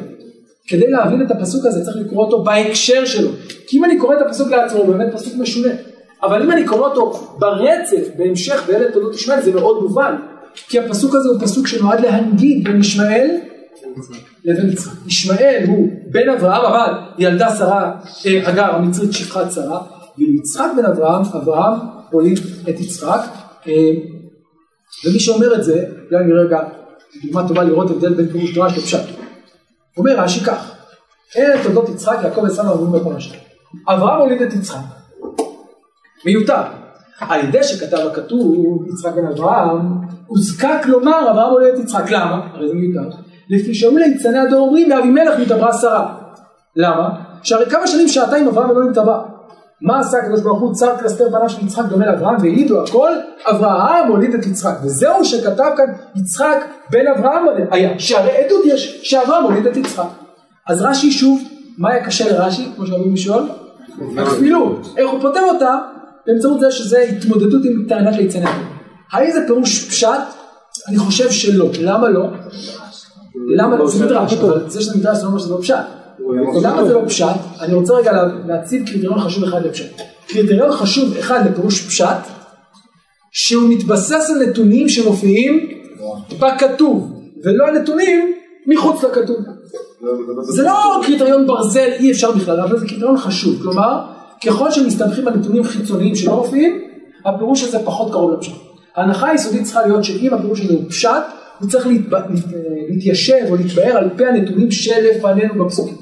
[0.68, 3.30] כדי להבין את הפסוק הזה צריך לקרוא אותו בהקשר שלו.
[3.68, 5.70] כי אם אני קורא את הפסוק לעצמו, הוא באמת פסוק משונה.
[6.24, 10.16] אבל אם אני קורא אותו ברצף, בהמשך, באלה תולדות ישמעאל, זה מאוד מובן.
[10.68, 13.30] כי הפסוק הזה הוא פסוק שנועד להנגיד בין ישמעאל
[14.46, 14.94] לבין יצחק.
[15.08, 17.92] ישמעאל הוא בן אברהם, אבל ילדה שרה,
[18.26, 19.82] אה, הגר המצרית שפחת שרה,
[20.18, 21.80] ואילו יצחק בן אברהם, אברהם
[22.12, 22.40] הוליד
[22.70, 23.22] את יצחק.
[23.68, 23.92] אה,
[25.06, 26.60] ומי שאומר את זה, אולי אני רגע,
[27.24, 29.04] דוגמה טובה לראות הבדל בין פירוש תורה לפשט.
[29.98, 30.72] אומר רש"י כך,
[31.38, 33.36] אלה תולדות יצחק, יעקב ועשו אומרים בפרשה.
[33.88, 34.80] אברהם הוליד את יצחק.
[36.26, 36.62] מיותר.
[37.20, 39.80] על ידי שכתב הכתוב יצחק בן אברהם,
[40.28, 42.12] הוזקק לומר אברהם הוליד את יצחק.
[42.12, 42.48] למה?
[42.54, 43.18] הרי זה מיותר.
[43.50, 46.16] לפי שהיו ליצני הדור אומרים מאבימלך נתעברה שרה.
[46.76, 47.10] למה?
[47.44, 49.24] שהרי כמה שנים שעתה עם אברהם ולא נתעברה.
[49.82, 53.12] מה עשה הקדוש ברוך הוא צר קלסתר בניו של יצחק דומה לאברהם והעידו הכל
[53.50, 59.44] אברהם הוליד את יצחק וזהו שכתב כאן יצחק בן אברהם היה שהרי עדות יש שאברהם
[59.44, 60.10] הוליד את יצחק
[60.68, 61.42] אז רש"י שוב
[61.78, 63.44] מה היה קשה לרש"י כמו שאוהבים לשאול?
[64.18, 65.76] הכפילות איך הוא פותר אותה?
[66.30, 68.64] באמצעות זה שזה התמודדות עם טענת ליצני הדור
[69.12, 70.08] האם זה פירוש פשט?
[70.88, 72.26] אני חושב שלא למה לא?
[73.58, 75.76] למה זה מדרש אבל זה שזה מדרש זה לא אומר שזה לא פשט
[76.62, 77.26] למה זה לא פשט?
[77.62, 80.02] אני רוצה רגע לה- להציב קריטריון חשוב אחד לפשט.
[80.28, 82.06] קריטריון חשוב אחד לפירוש פשט,
[83.32, 85.70] שהוא מתבסס על נתונים שמופיעים
[86.40, 87.12] בכתוב,
[87.44, 88.34] ולא על נתונים
[88.68, 89.38] מחוץ לכתוב.
[90.50, 93.62] זה לא קריטריון ברזל, אי אפשר בכלל, אבל זה קריטריון חשוב.
[93.62, 94.00] כלומר,
[94.46, 96.82] ככל שמסתמכים על נתונים חיצוניים שלא מופיעים,
[97.26, 98.54] הפירוש הזה פחות קרוב לפשט.
[98.96, 101.10] ההנחה היסודית צריכה להיות שאם הפירוש הזה הוא פשט,
[101.60, 102.16] הוא צריך להתב...
[102.90, 105.96] להתיישב או להתבאר על פי הנתונים שלפנינו בפסוקים.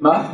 [0.00, 0.32] מה?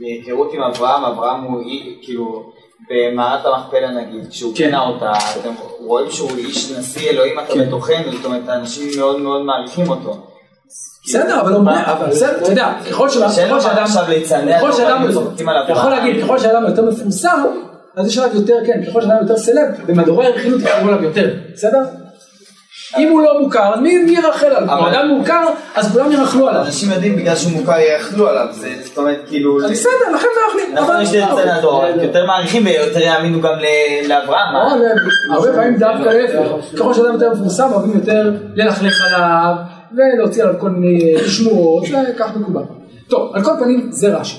[0.00, 2.52] בהיכרות עם אברהם, אברהם הוא אי- כאילו
[2.90, 4.64] במערת המכפלה נגיד, כשהוא כן.
[4.64, 7.66] פינה אותה, אתם רואים שהוא איש נשיא אלוהים אתה כן.
[7.66, 10.26] בתוכנו, זאת אומרת האנשים מאוד מאוד מעריכים אותו.
[11.06, 11.52] בסדר, אבל
[12.10, 13.84] בסדר, אתה יודע, ככל שאדם,
[15.68, 17.42] יכול להגיד, ככל שאדם יותר מפורסם,
[17.96, 21.78] אז יש עליו יותר, כן, ככל שאדם יותר סלב, במדורי הרכילות יקראו עליו יותר, בסדר?
[22.98, 24.78] אם הוא לא מוכר, אז מי ירחל עליו?
[24.78, 25.44] אם אדם מוכר,
[25.74, 26.62] אז כולם ירחלו עליו.
[26.62, 29.58] אנשים יודעים בגלל שהוא מוכר יאכלו עליו, זה זאת אומרת כאילו...
[29.70, 30.78] בסדר, לכן לא יחליט.
[30.78, 33.52] נכון, יש לציין אבל- התורה, יותר מעריכים ויותר יאמינו גם
[34.08, 34.54] לאברהם.
[34.54, 39.54] לא, לא, הרבה פעמים דווקא להפך, ככל שאדם יותר מפורסם, אוהבים יותר ללכלך עליו
[39.96, 42.62] ולהוציא עליו כל מיני אה, שמועות, זה כך מקובל.
[43.08, 44.36] טוב, על כל פנים זה רש"י.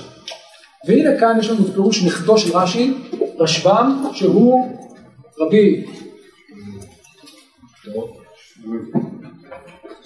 [0.86, 2.94] והנה כאן יש לנו את פירוש נכדו של רש"י,
[3.38, 4.72] רשב"ם, שהוא
[5.40, 5.84] רבי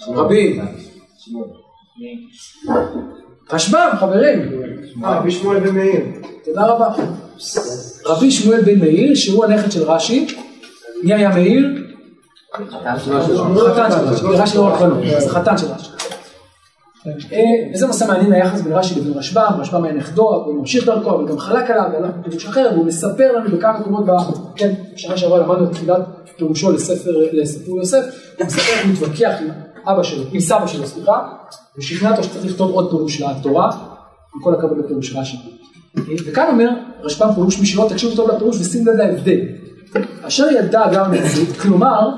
[0.07, 0.59] רבי
[3.51, 4.41] רשב"ם, חברים,
[5.03, 6.01] אה, רבי שמואל בן מאיר.
[6.45, 6.93] תודה רבה.
[8.05, 10.27] רבי שמואל בן מאיר, שהוא הנכד של רש"י,
[11.03, 11.92] מי היה מאיר?
[12.55, 15.89] חתן של רש"י, רש"י לא רק בנו, זה חתן של רש"י.
[17.73, 21.27] וזה נושא מעניין היחס בין רש"י לבין רשב"ם, רשב"ם היה נכדו, הוא ממשיך דרכו, אבל
[21.27, 24.05] גם חלק עליו, והלך בפירוש אחר, והוא מספר לנו בכמה מקומות,
[24.55, 26.01] כן, שנה שעברה למדנו את תחילת
[26.37, 28.03] פירושו לספר, לסיפור יוסף,
[28.39, 29.49] הוא מספר הוא מתווכח עם
[29.87, 31.29] אבא שלו, עם סבא שלו, סליחה,
[31.77, 33.69] ושכנע אותו שצריך לכתוב עוד פירוש לתורה,
[34.35, 35.37] עם כל הכבוד לפירוש רש"י.
[36.25, 36.69] וכאן אומר
[37.03, 39.39] רשב"ם פירוש משלו, תקשיבו טוב לפירוש ושים לב להבדל.
[40.27, 42.09] אשר ידע אגר מצית, כלומר,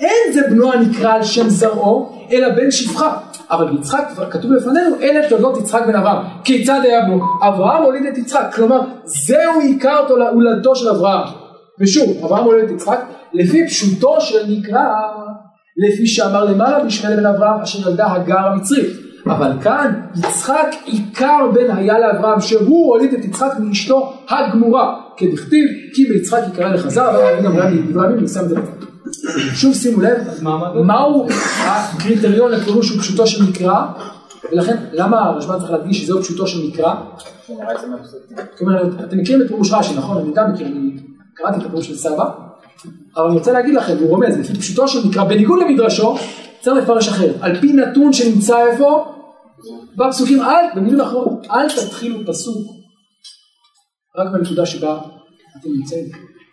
[0.00, 3.16] אין זה בנו הנקרא על שם זרעו, אלא בן שפחה.
[3.50, 6.26] אבל ביצחק כבר כתוב לפנינו, אלה תולדות יצחק בן אברהם.
[6.44, 7.46] כיצד היה בו?
[7.48, 9.98] אברהם הוליד את יצחק, כלומר, זהו עיקר
[10.32, 11.28] הולדתו של אברהם.
[11.80, 13.00] ושוב, אברהם הוליד את יצחק,
[13.32, 14.84] לפי פשוטו של נקרא,
[15.76, 19.03] לפי שאמר למעלה בשמואל בן אברהם, אשר ילדה הגר המצרית.
[19.26, 25.00] אבל כאן יצחק עיקר בן היה לאברהם שהוא הוליד את יצחק מאשתו הגמורה.
[25.16, 28.84] כדכתיב כי ביצחק יקרא לחזר אבל גם רבי דברי ימים ושם את זה בצד.
[29.54, 30.18] שוב שימו לב
[30.84, 31.26] מהו
[31.58, 33.84] הקריטריון לפירוש הוא פשוטו של מקרא?
[34.52, 36.94] ולכן למה הרשב"א צריך להדגיש שזהו פשוטו של מקרא?
[39.04, 40.18] אתם מכירים את פירוש רש"י נכון?
[40.18, 40.90] אני גם מכיר, אני
[41.34, 42.30] קראתי את הפירוש של סבא.
[43.16, 46.16] אבל אני רוצה להגיד לכם, הוא רומז, לפי פשוטו של מקרא, בניגוד למדרשו,
[46.64, 47.34] צריך לפרש אחרת.
[47.40, 49.04] על פי נתון שנמצא איפה?
[49.96, 52.66] בפסוקים, אל, במילים אחרות, אל תתחילו פסוק
[54.16, 54.98] רק בנקודה שבה
[55.60, 56.04] אתם נמצאים.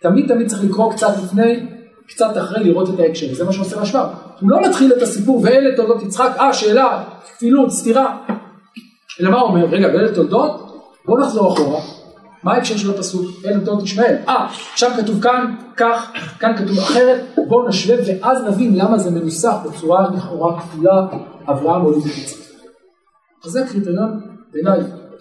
[0.02, 1.66] תמיד תמיד צריך לקרוא קצת לפני,
[2.08, 4.06] קצת אחרי, לראות את ההקשר, וזה מה שעושה רשב"ם.
[4.40, 8.26] הוא לא מתחיל את הסיפור, ואלה תולדות יצחק, אה, שאלה, כפילות, סתירה.
[9.20, 9.66] אלא מה הוא אומר?
[9.66, 10.82] רגע, ואלה תולדות?
[11.04, 11.80] בואו נחזור אחורה.
[12.42, 13.26] מה ההקשר של הפסוק?
[13.44, 14.16] אלה תולדות ישמעאל.
[14.28, 19.54] אה, שם כתוב כאן, כך, כאן כתוב אחרת, בואו נשווה ואז נבין למה זה מנוסח
[19.64, 21.06] בצורה לכאורה כפולה,
[21.48, 22.42] אברהם את יצחק.
[23.44, 24.20] אז זה קריטריון
[24.52, 24.80] בעיניי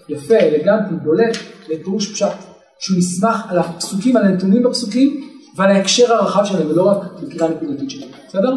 [0.10, 1.38] יפה, אלגנטי, בולט,
[1.70, 2.38] לפירוש פשט,
[2.80, 7.90] שהוא נסמך על הפסוקים, על הנתונים בפסוקים ועל ההקשר הרחב שלהם ולא רק בקריאה נקודתית
[7.90, 8.56] שלהם, בסדר?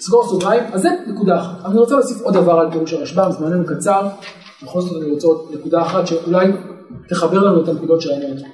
[0.00, 1.64] סגור סוגריים, אז זה נקודה אחת.
[1.64, 4.08] אני רוצה להוסיף עוד דבר על פירוש הרשב"ם, זמננו קצר,
[4.62, 6.46] בכל זאת אני רוצה עוד נקודה אחת שאולי
[7.08, 8.48] תחבר לנו את הנקודות שראינו אותן.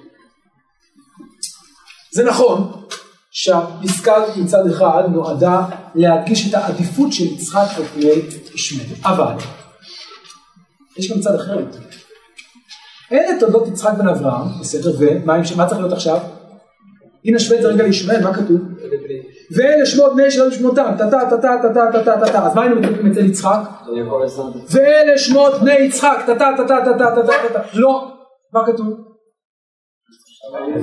[2.13, 2.73] זה נכון
[3.31, 5.63] שהפסקה הזאת מצד אחד נועדה
[5.95, 8.11] להדגיש את העדיפות של יצחק על פני
[8.55, 9.35] ישמעאל, אבל
[10.97, 11.79] יש גם צד אחר יותר.
[13.13, 16.19] אלה תולדות יצחק בן אברהם, בסדר, ומה צריך להיות עכשיו?
[17.25, 18.61] הנה שווה את זה רגע לישמעאל, מה כתוב?
[19.57, 22.55] ואלה שמות בני שלום שמותם, טה טה טה טה טה טה טה טה טה אז
[22.55, 23.61] מה היינו כותבים אצל יצחק?
[24.71, 28.20] ואלה שמות בני יצחק, טה טה טה טה טה טה טה טה טה לא,
[28.53, 28.89] מה כתוב?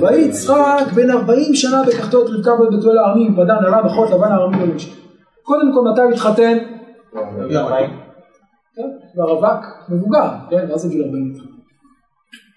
[0.00, 4.62] ויצחק בן ארבעים שנה לקחתו את רבקה בת בתואל הארמים, פדן ארם אחות לבן הארמי
[4.62, 4.94] ולמשך.
[5.42, 6.58] קודם כל מתי הוא התחתן?
[8.76, 11.52] כן, כבר רווק, מבוגר, כן, ואז זה גיל 40 התחתן.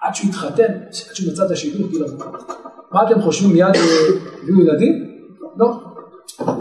[0.02, 0.74] עד שהוא התחתן,
[1.10, 2.20] עד שהוא מצא את השידור, גיל 40.
[2.92, 3.82] מה אתם חושבים, מיד אה,
[4.44, 5.12] הביאו ילדים?
[5.58, 5.80] לא.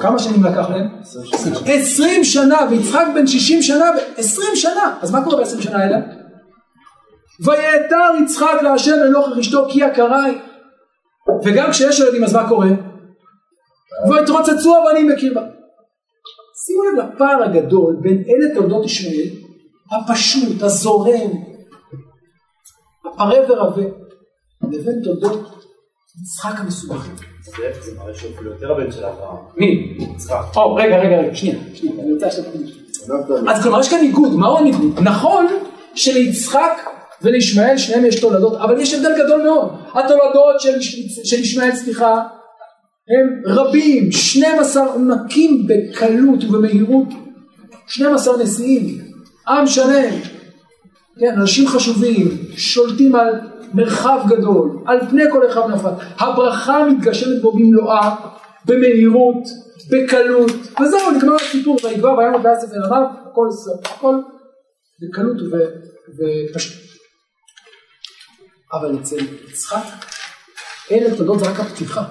[0.00, 0.88] כמה שנים לקח להם?
[1.66, 3.84] 20 שנה, ויצחק בן 60 שנה,
[4.16, 4.98] 20 שנה.
[5.00, 5.96] אז מה קורה ב-20 שנה האלה?
[7.46, 10.38] ויעתר יצחק להשם לנוכח אשתו כי יקריי.
[11.44, 12.68] וגם כשיש ילדים אז מה קורה?
[14.10, 15.46] ויתרוצצו אבנים בקרבה.
[16.66, 19.28] שימו לב לפער הגדול בין אלה תולדות ישמעאל,
[19.90, 21.30] הפשוט, הזורם,
[23.06, 23.82] הפרה ורבה,
[24.62, 25.40] לבין תולדות
[26.22, 27.12] יצחק המסובכים.
[27.80, 29.36] זה מראה שהוא אפילו יותר הבן של אברהם.
[29.56, 29.96] מי?
[29.98, 30.56] יצחק.
[30.56, 32.46] או, רגע, רגע, רגע, שנייה, שנייה, אני רוצה לשתף
[33.48, 34.98] אז כלומר יש כאן ניגוד, מהו הניגוד?
[35.02, 35.46] נכון
[35.94, 36.72] שליצחק
[37.22, 39.72] ולישמעאל שניהם יש תולדות, אבל יש הבדל גדול מאוד.
[39.94, 40.80] התולדות של,
[41.24, 42.22] של ישמעאל, סליחה,
[43.08, 47.08] הם רבים, 12 נקים בקלות ובמהירות,
[47.86, 48.98] 12 נשיאים,
[49.48, 50.14] עם שלם,
[51.20, 53.40] כן, אנשים חשובים, שולטים על
[53.74, 55.92] מרחב גדול, על פני כל אחד ואחד.
[56.18, 58.14] הברכה מתגשמת בו במלואה,
[58.66, 59.42] במהירות,
[59.90, 60.50] בקלות,
[60.82, 63.48] וזהו, נגמר הסיפור, ויגבר ביום ויעשף אל הכל
[63.84, 64.14] הכל
[65.02, 65.36] בקלות
[66.18, 66.89] ופשוט.
[68.72, 69.16] אבל אצל
[69.50, 69.84] יצחק,
[70.90, 72.04] אלה תולדות זה רק הפתיחה.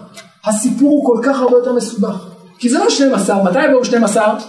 [0.45, 2.25] הסיפור הוא כל כך הרבה יותר מסובך.
[2.59, 4.39] כי זה לא 12, מתי יבואו 12?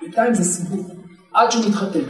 [0.00, 0.90] בינתיים זה סיבוב,
[1.34, 2.00] עד שהוא מתחתן,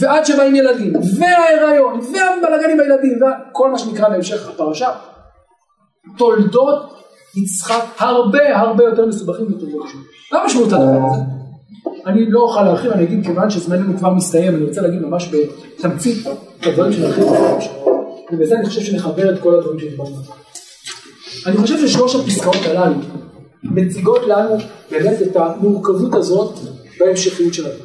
[0.00, 4.90] ועד שבאים ילדים, וההיריון, והבלגנים בילדים, וכל מה שנקרא בהמשך הפרשה.
[6.18, 6.96] תולדות
[7.36, 10.04] יצחק הרבה הרבה יותר מסובכים מתולדות ישמעאל.
[10.32, 11.35] מה משמעות הדבר הזה?
[12.06, 15.30] אני לא אוכל להרחיב, אני אגיד כיוון שזמננו כבר מסתיים, אני רוצה להגיד ממש
[15.78, 16.26] בתמצית
[16.60, 17.24] את הדברים שנרחיב.
[18.32, 20.16] ובזה אני חושב שנחבר את כל הדברים שדיברנו.
[21.46, 22.94] אני חושב ששלוש הפסקאות הללו
[23.62, 24.56] מציגות לנו
[24.90, 26.54] באמת את המורכבות הזאת
[27.00, 27.84] בהמשכיות של הדבר.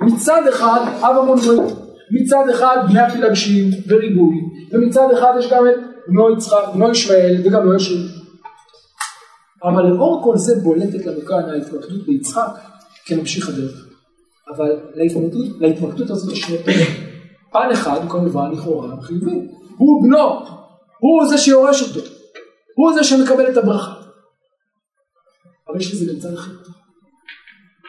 [0.00, 1.74] מצד אחד אב המון גויים,
[2.10, 4.36] מצד אחד בני הפילגשים וריבוי,
[4.72, 5.74] ומצד אחד יש גם את
[6.08, 8.08] בנו יצחק, בנו ישמעאל וגם בנו ישמעאל.
[9.64, 12.71] אבל לאור כל זה בולטת לנו כאן ההתמקדות ביצחק
[13.06, 13.88] כממשיך הדרך.
[14.54, 16.86] אבל להתמקדות, להתמקדות הזאת יש שני פנים.
[17.52, 20.38] פן אחד כמובן לכאורה חיובי, הוא בנו,
[20.98, 22.08] הוא זה שיורש אותו,
[22.76, 23.94] הוא זה שמקבל את הברכה.
[25.68, 26.52] אבל יש לזה גם צד אחר.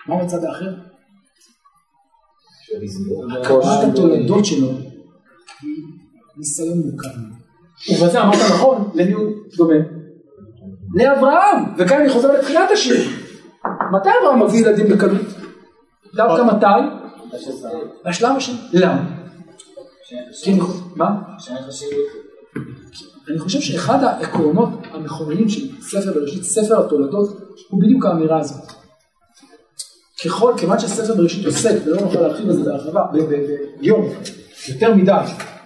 [0.08, 0.74] מה הצד האחר?
[3.32, 4.70] הקמת התולדות שלו
[5.62, 5.84] היא
[6.38, 7.10] ניסיון מורכב.
[7.92, 9.76] ובזה אמרת נכון, למי הוא דומה?
[10.96, 13.23] לאברהם, וכאן אני חוזר לתחילת השיר.
[13.92, 15.22] מתי אברהם מביא ילדים בקלות?
[16.16, 16.66] דווקא מתי?
[18.06, 18.58] בשלב השני.
[18.74, 19.04] למה?
[20.96, 21.22] מה?
[23.30, 27.38] אני חושב שאחד העקרונות המכוננים של ספר בראשית, ספר התולדות,
[27.70, 28.72] הוא בדיוק האמירה הזאת.
[30.26, 33.02] ככל, כיוון שספר בראשית עוסק, ולא נוכל להרחיב על זה בהרחבה,
[33.80, 34.10] ביום,
[34.70, 35.12] יותר מדי,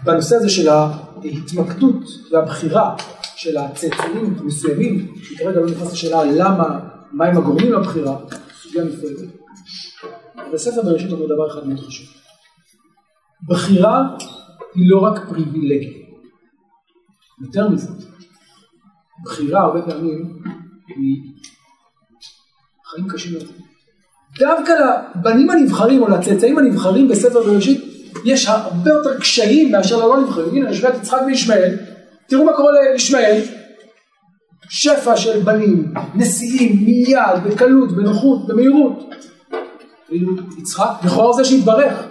[0.03, 2.95] בנושא הזה של ההתמקדות והבחירה
[3.35, 6.79] של הצאצאים המסוימים, שכרגע לא נכנס לשאלה למה,
[7.11, 8.17] מהם הגורמים לבחירה,
[8.61, 9.29] סוגיה נפרדת.
[10.53, 12.07] וספר בראשית אומר דבר אחד מאוד חשוב.
[13.49, 14.03] בחירה
[14.75, 15.89] היא לא רק פריבילגיה.
[17.41, 17.87] יותר מזה,
[19.23, 20.39] בחירה הרבה פעמים
[20.87, 21.15] היא
[22.85, 23.53] חיים קשים יותר.
[24.39, 24.73] דווקא
[25.15, 27.81] לבנים הנבחרים או לצאצאים הנבחרים בספר בראשית
[28.25, 30.55] יש הרבה יותר קשיים מאשר ללא נבחרים.
[30.55, 31.75] הנה, את יצחק וישמעאל,
[32.27, 33.41] תראו מה קורה לישמעאל,
[34.69, 39.09] שפע של בנים, נשיאים, מיד, בקלות, בנוחות, במהירות.
[40.09, 42.07] ואילו יצחק, לכאורה זה שהתברך,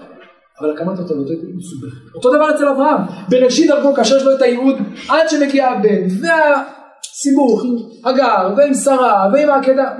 [0.60, 2.14] אבל הקמת התולדות היא מסובכת.
[2.14, 4.76] אותו דבר אצל אברהם, בראשית דרכו כאשר יש לו את הייעוד
[5.08, 9.94] עד שמגיע הבן, והסיבוך עם הגר, ועם שרה, ועם העקדה,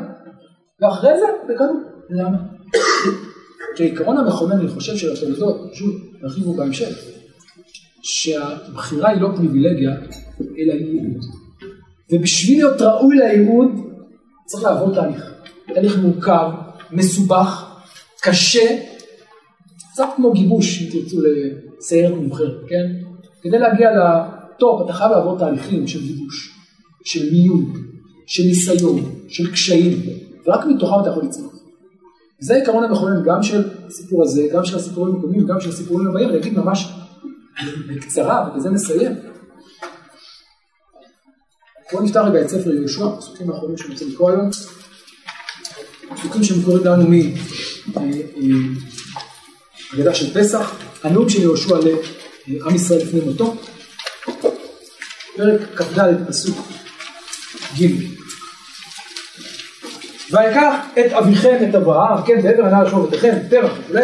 [0.81, 1.83] ואחרי זה בקלות.
[2.11, 2.39] למה?
[3.77, 5.91] כי העיקרון המכונן, אני חושב, של התולדות, שוב,
[6.23, 6.99] נרחיבו בהמשך,
[8.03, 9.91] שהבחירה היא לא פריבילגיה,
[10.41, 11.46] אלא ייעוד.
[12.13, 13.71] ובשביל להיות ראוי לייעוד,
[14.47, 15.33] צריך לעבור תהליך.
[15.75, 16.51] תהליך מורכב,
[16.93, 17.77] מסובך,
[18.23, 18.79] קשה,
[19.93, 21.17] קצת כמו גיבוש, אם תרצו,
[21.79, 22.87] לסיירת מובחרת, כן?
[23.43, 26.55] כדי להגיע לטופ, אתה חייב לעבור תהליכים של גיבוש,
[27.05, 27.73] של מיון,
[28.27, 30.03] של ניסיון, של קשיים,
[30.47, 31.53] ורק מתוכם אתה יכול לצמוח.
[32.39, 36.29] זה העיקרון המכונן גם של הסיפור הזה, גם של הסיפורים הקודמים, גם של הסיפורים הבאים,
[36.29, 36.93] אני אגיד ממש
[37.89, 39.13] בקצרה, ובזה נסיים.
[41.93, 44.51] בואו נפתח רגע את ספר יהושע, הפסוקים האחרונים שאני רוצה לקרוא היום.
[46.17, 47.09] פסוקים שמקוראים לנו
[49.93, 51.77] מהגדה של פסח, הנאום של יהושע
[52.47, 53.57] לעם ישראל לפני מותו.
[55.37, 56.59] פרק כ"ד פסוק
[57.81, 57.87] ג'
[60.31, 63.99] ויקח את אביכם את אברהם, כן, בעבר הנהר ישמור בתיכם, פרח וכו',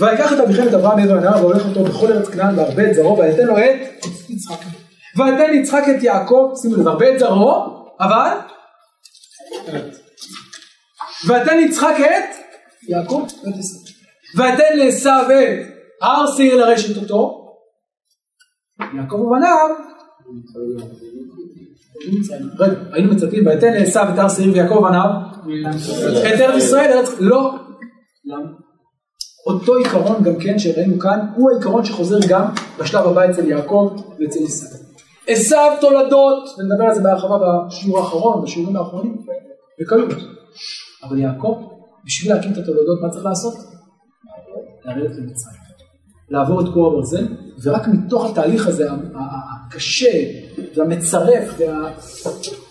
[0.00, 3.18] ויקח את אביכם את אברהם מעבר הנהר והולך אותו בכל ארץ כנען והרבה את זרעו
[3.18, 4.79] ויתן לו את יצחק.
[5.16, 8.36] ויתן יצחק את יעקב, שימו לב, הרבה את זרעו, אבל
[11.28, 12.36] ויתן יצחק את
[12.88, 13.80] יעקב ואת עשיו.
[14.36, 15.66] ויתן לעשו את
[16.02, 17.52] הר שעיר לרשת אותו,
[18.94, 19.68] יעקב ובניו
[22.58, 25.10] רגע, היינו מצפים, ויתן לעשו את הר שעיר ויעקב ובניו
[26.34, 27.54] את ארץ ישראל, ארץ, לא.
[29.46, 32.44] אותו עיקרון גם כן שראינו כאן, הוא העיקרון שחוזר גם
[32.78, 34.89] בשלב הבא אצל יעקב ואצל עשו.
[35.30, 39.16] עשו תולדות, ונדבר על זה בהרחבה בשיעור האחרון, בשיעורים האחרונים,
[39.80, 40.08] בקלות.
[41.02, 41.62] אבל יעקב,
[42.04, 43.54] בשביל להקים את התולדות, מה צריך לעשות?
[44.84, 45.60] לרדת למצרים.
[46.30, 47.26] לעבור את כור הברזל,
[47.62, 48.88] ורק מתוך התהליך הזה,
[49.66, 50.24] הקשה
[50.76, 51.60] והמצרף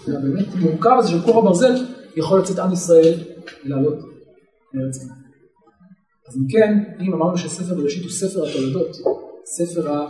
[0.07, 1.75] והבאמת מורכב הזה של כור הברזל,
[2.15, 3.13] יכול לצאת עם ישראל
[3.63, 3.97] לעלות
[4.73, 5.19] לארץ ישראל.
[6.27, 8.97] אז אם כן, אם אמרנו שספר בראשית הוא ספר התולדות,
[9.45, 10.05] ספר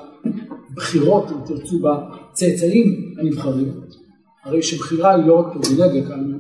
[0.72, 3.72] הבחירות, אם תרצו, בצאצאים הנבחרים,
[4.44, 6.32] הרי שבחירה היא לא רק פריבילגיה כאן,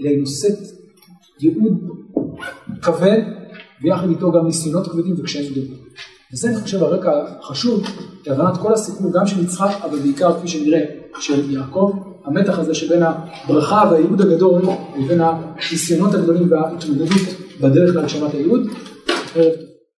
[0.00, 0.58] אלא היא נושאת
[1.40, 1.90] ייעוד
[2.82, 3.22] כבד,
[3.82, 5.74] ויחד איתו גם ניסיונות כבדים וקשיים גדולים.
[6.32, 7.10] וזה אני חושב הרקע
[7.42, 7.84] חשוב
[8.26, 10.84] להבנת כל הסיפור, גם של יצחק, אבל בעיקר כפי שנראה,
[11.20, 11.92] של יעקב,
[12.24, 14.62] המתח הזה שבין הברכה והייעוד הגדול
[14.98, 17.22] לבין הניסיונות הגדולים וההתמודדות
[17.60, 18.68] בדרך להגשמת הייעוד.